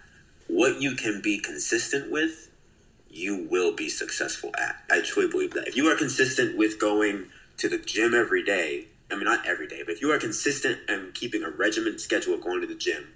[0.48, 2.50] What you can be consistent with,
[3.10, 4.84] you will be successful at.
[4.90, 5.68] I truly believe that.
[5.68, 7.28] If you are consistent with going
[7.58, 10.80] to the gym every day, I mean, not every day, but if you are consistent
[10.88, 13.10] and keeping a regimented schedule of going to the gym,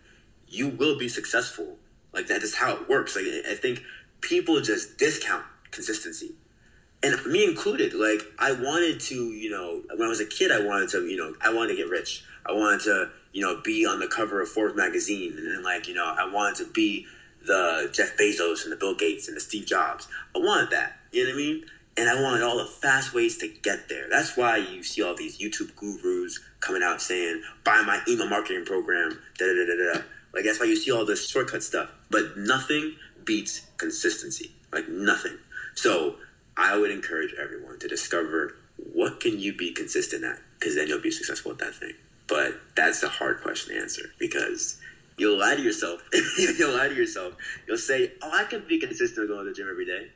[0.48, 1.78] you will be successful.
[2.14, 3.16] Like that is how it works.
[3.16, 3.84] Like I think
[4.22, 6.36] people just discount consistency
[7.04, 10.60] and me included like i wanted to you know when i was a kid i
[10.60, 13.86] wanted to you know i wanted to get rich i wanted to you know be
[13.86, 17.06] on the cover of forbes magazine and then like you know i wanted to be
[17.46, 20.08] the jeff bezos and the bill gates and the steve jobs.
[20.36, 21.66] I wanted that you know what i mean?
[21.98, 24.08] And i wanted all the fast ways to get there.
[24.10, 28.66] That's why you see all these youtube gurus coming out saying buy my email marketing
[28.66, 30.02] program da da da da da
[30.34, 31.90] like that's why you see all this shortcut stuff.
[32.10, 34.52] But nothing beats consistency.
[34.72, 35.38] Like nothing.
[35.76, 36.16] So
[36.58, 38.56] I would encourage everyone to discover
[38.94, 41.94] what can you be consistent at, because then you'll be successful at that thing.
[42.28, 44.80] But that's a hard question to answer because
[45.22, 46.04] you'll lie to yourself.
[46.58, 47.36] you'll lie to yourself.
[47.68, 50.08] You'll say, "Oh, I can be consistent going to the gym every day."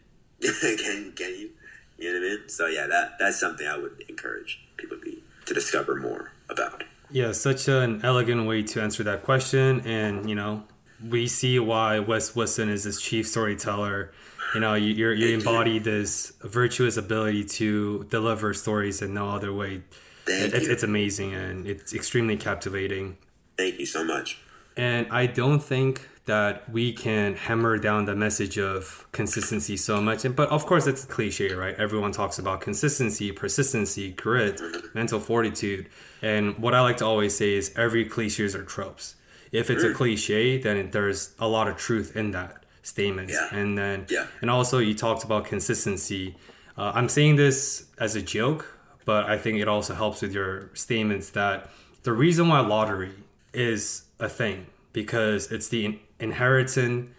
[0.83, 1.51] can can you?
[1.97, 2.49] You know what I mean?
[2.49, 6.83] So yeah, that that's something I would encourage people to be to discover more about.
[7.11, 9.81] Yeah, such an elegant way to answer that question.
[9.85, 10.63] And, you know,
[11.07, 14.11] we see why Wes Woodson is this chief storyteller.
[14.55, 19.53] You know, you, you're, you embody this virtuous ability to deliver stories in no other
[19.53, 19.83] way.
[20.25, 20.73] Thank It's, you.
[20.73, 23.17] it's amazing and it's extremely captivating.
[23.55, 24.39] Thank you so much.
[24.77, 30.25] And I don't think that we can hammer down the message of consistency so much.
[30.25, 31.75] And, but of course, it's cliche, right?
[31.75, 34.59] Everyone talks about consistency, persistency, grit,
[34.95, 35.87] mental fortitude.
[36.23, 39.15] And what I like to always say is every cliches are tropes.
[39.51, 43.29] If it's a cliche, then there's a lot of truth in that statement.
[43.29, 43.47] Yeah.
[43.51, 44.25] And then, Yeah.
[44.41, 46.35] and also you talked about consistency.
[46.75, 48.65] Uh, I'm saying this as a joke,
[49.05, 51.69] but I think it also helps with your statements that
[52.03, 53.11] the reason why lottery
[53.53, 57.13] is a thing because it's the in- inheriting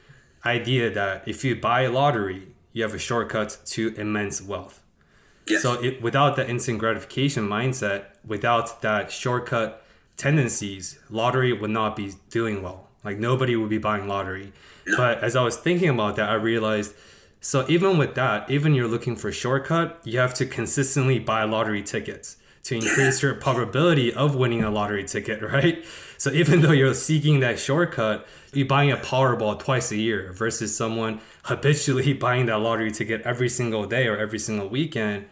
[0.44, 4.82] idea that if you buy a lottery, you have a shortcut to immense wealth.
[5.46, 5.62] Yes.
[5.62, 9.84] So it, without that instant gratification mindset, without that shortcut
[10.16, 12.88] tendencies, lottery would not be doing well.
[13.04, 14.52] Like nobody would be buying lottery.
[14.86, 14.96] No.
[14.96, 16.94] But as I was thinking about that, I realized
[17.40, 21.44] so even with that, even you're looking for a shortcut, you have to consistently buy
[21.44, 25.84] lottery tickets to increase your probability of winning a lottery ticket, right?
[26.18, 30.76] So even though you're seeking that shortcut, you're buying a Powerball twice a year versus
[30.76, 35.26] someone habitually buying that lottery ticket every single day or every single weekend.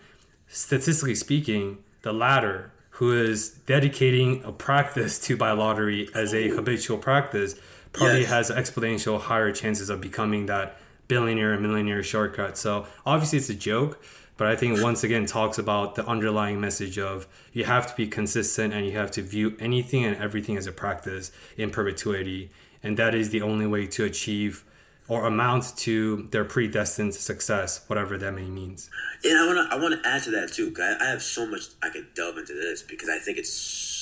[0.48, 6.98] Statistically speaking, the latter, who is dedicating a practice to buy lottery as a habitual
[6.98, 7.56] practice,
[7.92, 8.30] probably Yes.
[8.30, 10.78] has exponential higher chances of becoming that
[11.08, 12.56] billionaire and millionaire shortcut.
[12.56, 14.02] So obviously it's a joke,
[14.36, 18.06] but I think once again talks about the underlying message of you have to be
[18.06, 22.50] consistent and you have to view anything and everything as a practice in perpetuity,
[22.82, 24.64] and that is the only way to achieve
[25.06, 28.88] or amount to their predestined success, whatever that may means.
[29.22, 30.74] And I want to I want to add to that too.
[30.80, 33.50] I, I have so much I could delve into this because I think it's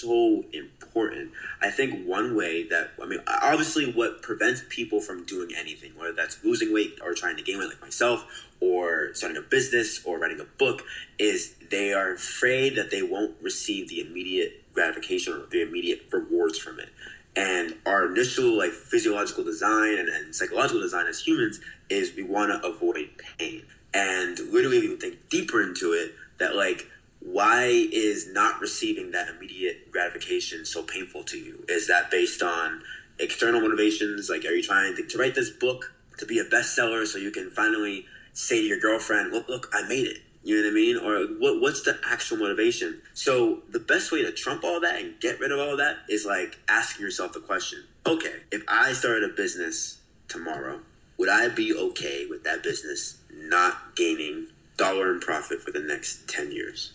[0.03, 1.33] so important.
[1.63, 6.13] I think one way that I mean, obviously, what prevents people from doing anything, whether
[6.13, 8.27] that's losing weight or trying to gain weight, like myself,
[8.61, 10.83] or starting a business or writing a book,
[11.19, 16.59] is they are afraid that they won't receive the immediate gratification or the immediate rewards
[16.59, 16.91] from it.
[17.35, 22.51] And our initial like physiological design and, and psychological design as humans is we want
[22.53, 23.65] to avoid pain.
[23.95, 26.89] And literally, you think deeper into it, that like,
[27.25, 31.65] why is not receiving that immediate gratification so painful to you?
[31.69, 32.83] Is that based on
[33.19, 34.29] external motivations?
[34.29, 37.31] Like, are you trying to, to write this book to be a bestseller so you
[37.31, 40.75] can finally say to your girlfriend, "Look, look, I made it." You know what I
[40.75, 40.97] mean?
[40.97, 43.01] Or what, what's the actual motivation?
[43.15, 46.27] So the best way to trump all that and get rid of all that is
[46.27, 50.81] like asking yourself the question: Okay, if I started a business tomorrow,
[51.19, 56.29] would I be okay with that business not gaining dollar in profit for the next
[56.29, 56.93] ten years?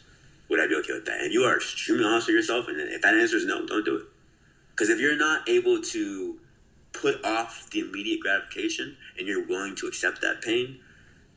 [0.49, 1.21] Would I be okay with that?
[1.21, 3.97] And you are extremely honest with yourself, and if that answer is no, don't do
[3.97, 4.05] it.
[4.71, 6.39] Because if you're not able to
[6.93, 10.79] put off the immediate gratification and you're willing to accept that pain,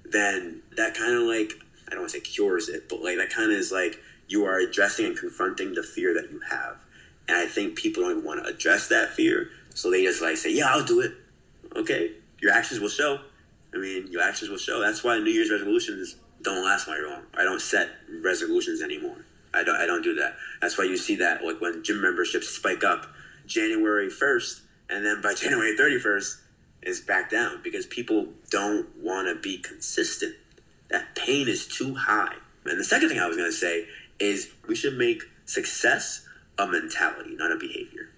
[0.04, 1.54] then that kind of like
[1.88, 3.98] I don't want to say cures it, but like that kind of is like
[4.28, 6.76] you are addressing and confronting the fear that you have.
[7.28, 10.52] And I think people don't want to address that fear, so they just like say,
[10.52, 11.12] "Yeah, I'll do it."
[11.76, 13.20] Okay, your actions will show.
[13.74, 14.80] I mean, your actions will show.
[14.80, 17.22] That's why New Year's resolutions don't last very long.
[17.36, 17.90] I don't set
[18.22, 19.24] resolutions anymore.
[19.52, 19.76] I don't.
[19.76, 20.36] I don't do that.
[20.60, 23.06] That's why you see that like when gym memberships spike up
[23.46, 26.38] January first, and then by January thirty first
[26.82, 30.34] is back down because people don't want to be consistent.
[30.88, 32.34] That pain is too high.
[32.64, 33.86] And the second thing I was going to say
[34.18, 36.26] is we should make success
[36.58, 38.10] a mentality, not a behavior.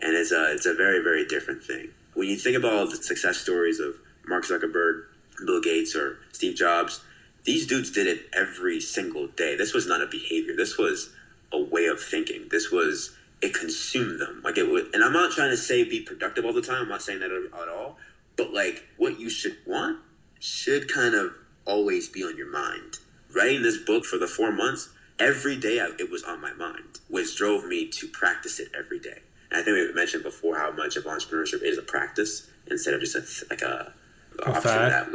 [0.00, 1.90] And it's a it's a very very different thing.
[2.14, 5.04] When you think about all the success stories of Mark Zuckerberg,
[5.44, 7.02] Bill Gates, or Steve Jobs,
[7.44, 9.56] these dudes did it every single day.
[9.56, 10.54] This was not a behavior.
[10.56, 11.10] This was
[11.52, 12.48] a way of thinking.
[12.50, 14.42] This was it consumed them.
[14.44, 14.94] Like it would.
[14.94, 16.82] And I'm not trying to say be productive all the time.
[16.82, 17.96] I'm not saying that at all.
[18.36, 19.98] But like what you should want
[20.38, 21.32] should kind of
[21.64, 22.98] always be on your mind.
[23.34, 26.98] Writing this book for the four months, every day I, it was on my mind,
[27.08, 29.20] which drove me to practice it every day.
[29.50, 33.00] And I think we mentioned before how much of entrepreneurship is a practice instead of
[33.00, 33.92] just a, like a,
[34.44, 34.92] A of fad?
[34.92, 35.08] that.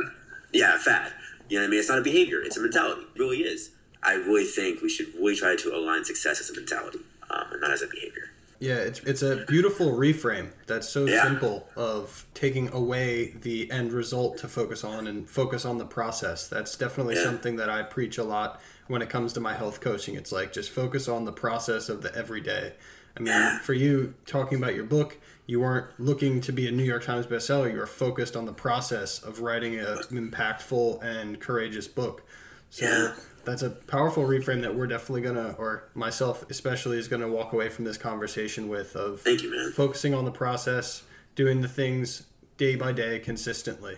[0.54, 1.14] Yeah, a fad.
[1.50, 1.80] You know what I mean?
[1.80, 3.02] It's not a behavior; it's a mentality.
[3.16, 3.72] It really is.
[4.04, 7.00] I really think we should really try to align success as a mentality,
[7.30, 8.30] um, and not as a behavior.
[8.60, 11.24] Yeah, it's it's a beautiful reframe that's so Yeah.
[11.24, 16.48] simple of taking away the end result to focus on and focus on the process.
[16.48, 17.24] That's definitely Yeah.
[17.24, 20.16] something that I preach a lot when it comes to my health coaching.
[20.16, 22.74] It's like just focus on the process of the everyday.
[23.18, 26.84] I mean, for you talking about your book, you weren't looking to be a New
[26.84, 27.72] York Times bestseller.
[27.72, 32.24] You were focused on the process of writing an impactful and courageous book.
[32.72, 33.14] So Yeah.
[33.46, 37.70] that's a powerful reframe that we're definitely gonna, or myself especially, is gonna walk away
[37.70, 39.72] from this conversation with of Thank you, man.
[39.72, 41.04] focusing on the process,
[41.36, 42.24] doing the things
[42.58, 43.98] day by day consistently.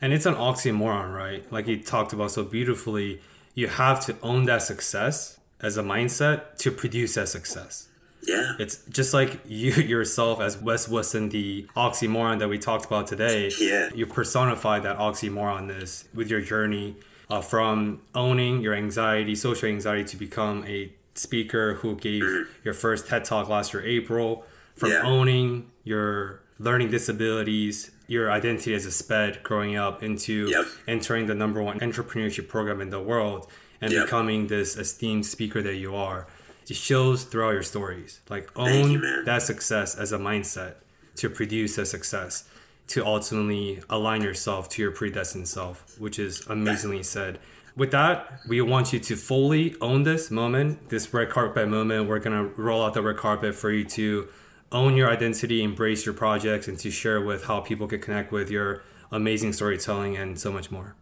[0.00, 1.50] And it's an oxymoron, right?
[1.52, 3.20] Like he talked about so beautifully.
[3.54, 7.88] You have to own that success as a mindset to produce that success.
[8.28, 13.06] Yeah, It's just like you yourself, as Wes Woodson, the oxymoron that we talked about
[13.06, 13.50] today.
[13.58, 13.88] Yeah.
[13.94, 16.96] You personify that oxymoronness with your journey
[17.30, 22.22] uh, from owning your anxiety, social anxiety, to become a speaker who gave
[22.64, 24.44] your first TED Talk last year, April.
[24.76, 25.02] From Yeah.
[25.02, 30.66] owning your learning disabilities, your identity as a SPED growing up into Yep.
[30.86, 33.50] entering the number one entrepreneurship program in the world
[33.80, 34.04] and Yep.
[34.06, 36.26] becoming this esteemed speaker that you are.
[36.68, 38.20] It shows throughout your stories.
[38.28, 40.74] Like own you, that success as a mindset
[41.16, 42.48] to produce a success,
[42.88, 47.38] to ultimately align yourself to your predestined self, which is amazingly said.
[47.76, 52.08] With that, we want you to fully own this moment, this red carpet moment.
[52.08, 54.28] We're gonna roll out the red carpet for you to
[54.72, 58.50] own your identity, embrace your projects, and to share with how people can connect with
[58.50, 60.94] your amazing storytelling and so much more.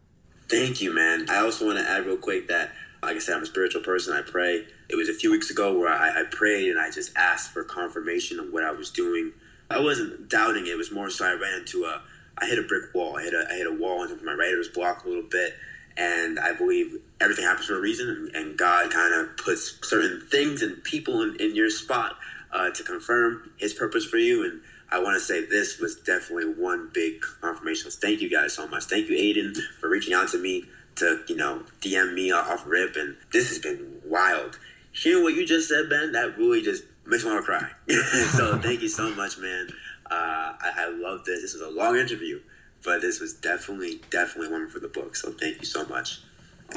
[0.49, 1.27] Thank you, man.
[1.29, 2.73] I also want to add real quick that,
[3.03, 4.15] like I said, I'm a spiritual person.
[4.15, 4.67] I pray.
[4.89, 7.65] It was a few weeks ago where I, I prayed and I just asked for
[7.65, 9.33] confirmation of what I was doing.
[9.71, 10.71] I wasn't doubting it.
[10.71, 12.03] It was more so I ran into a,
[12.39, 13.17] I hit a brick wall.
[13.19, 15.55] I hit a, I hit a wall and my writer's block a little bit.
[15.97, 18.31] And I believe everything happens for a reason.
[18.35, 22.17] And, God kind of puts certain things and people in, in your spot
[22.53, 24.45] uh, to confirm His purpose for you.
[24.45, 24.61] And
[24.91, 27.91] I want to say this was definitely one big confirmation.
[27.91, 28.85] Thank you guys so much.
[28.85, 30.65] Thank you, Aiden, for reaching out to me
[30.97, 34.59] to you know DM me off rip, and this has been wild.
[34.97, 37.71] Hearing what you just said, Ben, that really just makes me want to cry.
[38.37, 39.69] so thank you so much, man.
[40.11, 41.43] Uh, I, I love this.
[41.43, 42.41] This was a long interview,
[42.85, 45.15] but this was definitely, definitely one for the book.
[45.17, 46.21] So thank you so much,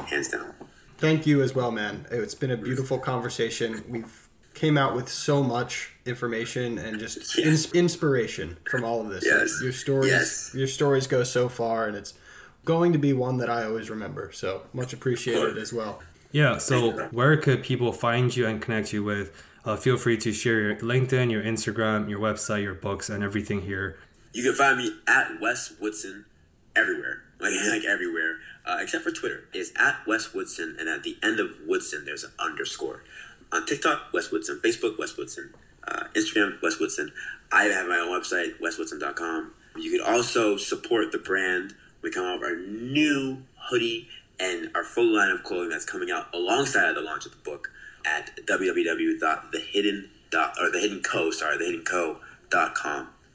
[0.08, 0.54] hands down.
[0.98, 2.06] Thank you as well, man.
[2.12, 3.84] It's been a beautiful conversation.
[3.88, 7.48] We've came out with so much information and just Yes.
[7.48, 9.26] ins- inspiration from all of this.
[9.26, 9.60] Yes.
[9.64, 10.52] Your stories, Yes.
[10.54, 12.16] your stories go so far, and it's
[12.66, 14.32] going to be one that I always remember.
[14.34, 16.02] So much appreciated as well.
[16.32, 16.58] Yeah.
[16.58, 19.32] So where could people find you and connect you with?
[19.66, 23.62] Uh, feel free to share your LinkedIn, your Instagram, your website, your books, and everything
[23.62, 23.98] here.
[24.34, 26.26] You can find me at Wes Woodson
[26.76, 29.46] everywhere, like like everywhere, uh, except for Twitter.
[29.54, 33.04] It's at Wes Woodson, and at the end of Woodson, there's an underscore.
[33.52, 34.62] On TikTok, Wes Woodson.
[34.64, 35.54] Facebook, Wes Woodson.
[35.88, 37.12] Uh, Instagram, Wes Woodson.
[37.52, 39.54] I have my own website, weswoodson.com.
[39.76, 41.74] You can also support the brand.
[42.02, 44.08] We come out with our new hoodie
[44.40, 47.38] and our full line of clothing that's coming out alongside of the launch of the
[47.38, 47.72] book
[48.06, 52.20] at www.thehidden or the hidden co sorry the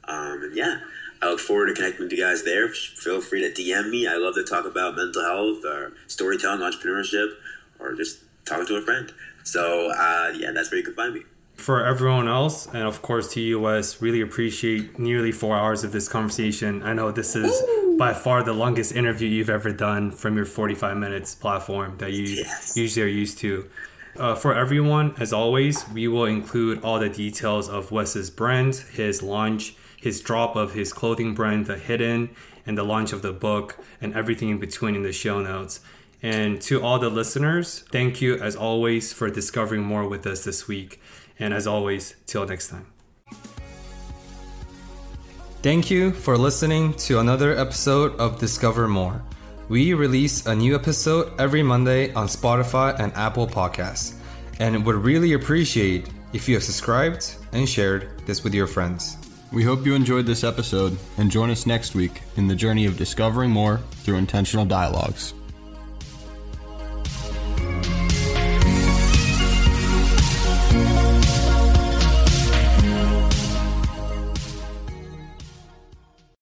[0.07, 0.79] um, and yeah
[1.21, 2.69] i look forward to connecting with you guys there.
[2.69, 4.07] Feel free to dm me.
[4.07, 7.33] I love to talk about mental health or storytelling entrepreneurship
[7.79, 9.11] or just talking to a friend.
[9.43, 11.23] So uh, yeah that's where you can find me
[11.55, 15.91] For everyone else, and of course to you, Wes, really appreciate nearly four hours of
[15.91, 16.83] this conversation.
[16.83, 17.51] I know this is
[17.97, 22.23] by far the longest interview you've ever done from your 45 minutes platform that you
[22.25, 22.75] Yes.
[22.75, 23.67] usually are used to.
[24.17, 29.23] Uh, for everyone, as always, we will include all the details of Wes's brand, his
[29.23, 32.29] launch, his drop of his clothing brand, The Hidden,
[32.65, 35.79] and the launch of the book, and everything in between in the show notes.
[36.21, 40.67] And to all the listeners, thank you as always for discovering more with us this
[40.67, 40.99] week.
[41.39, 42.87] And as always, till next time.
[45.61, 49.23] Thank you for listening to another episode of Discover More.
[49.67, 54.13] We release a new episode every Monday on Spotify and Apple Podcasts,
[54.59, 59.17] and would really appreciate if you have subscribed and shared this with your friends.
[59.51, 62.97] We hope you enjoyed this episode and join us next week in the journey of
[62.97, 65.33] discovering more through intentional dialogues.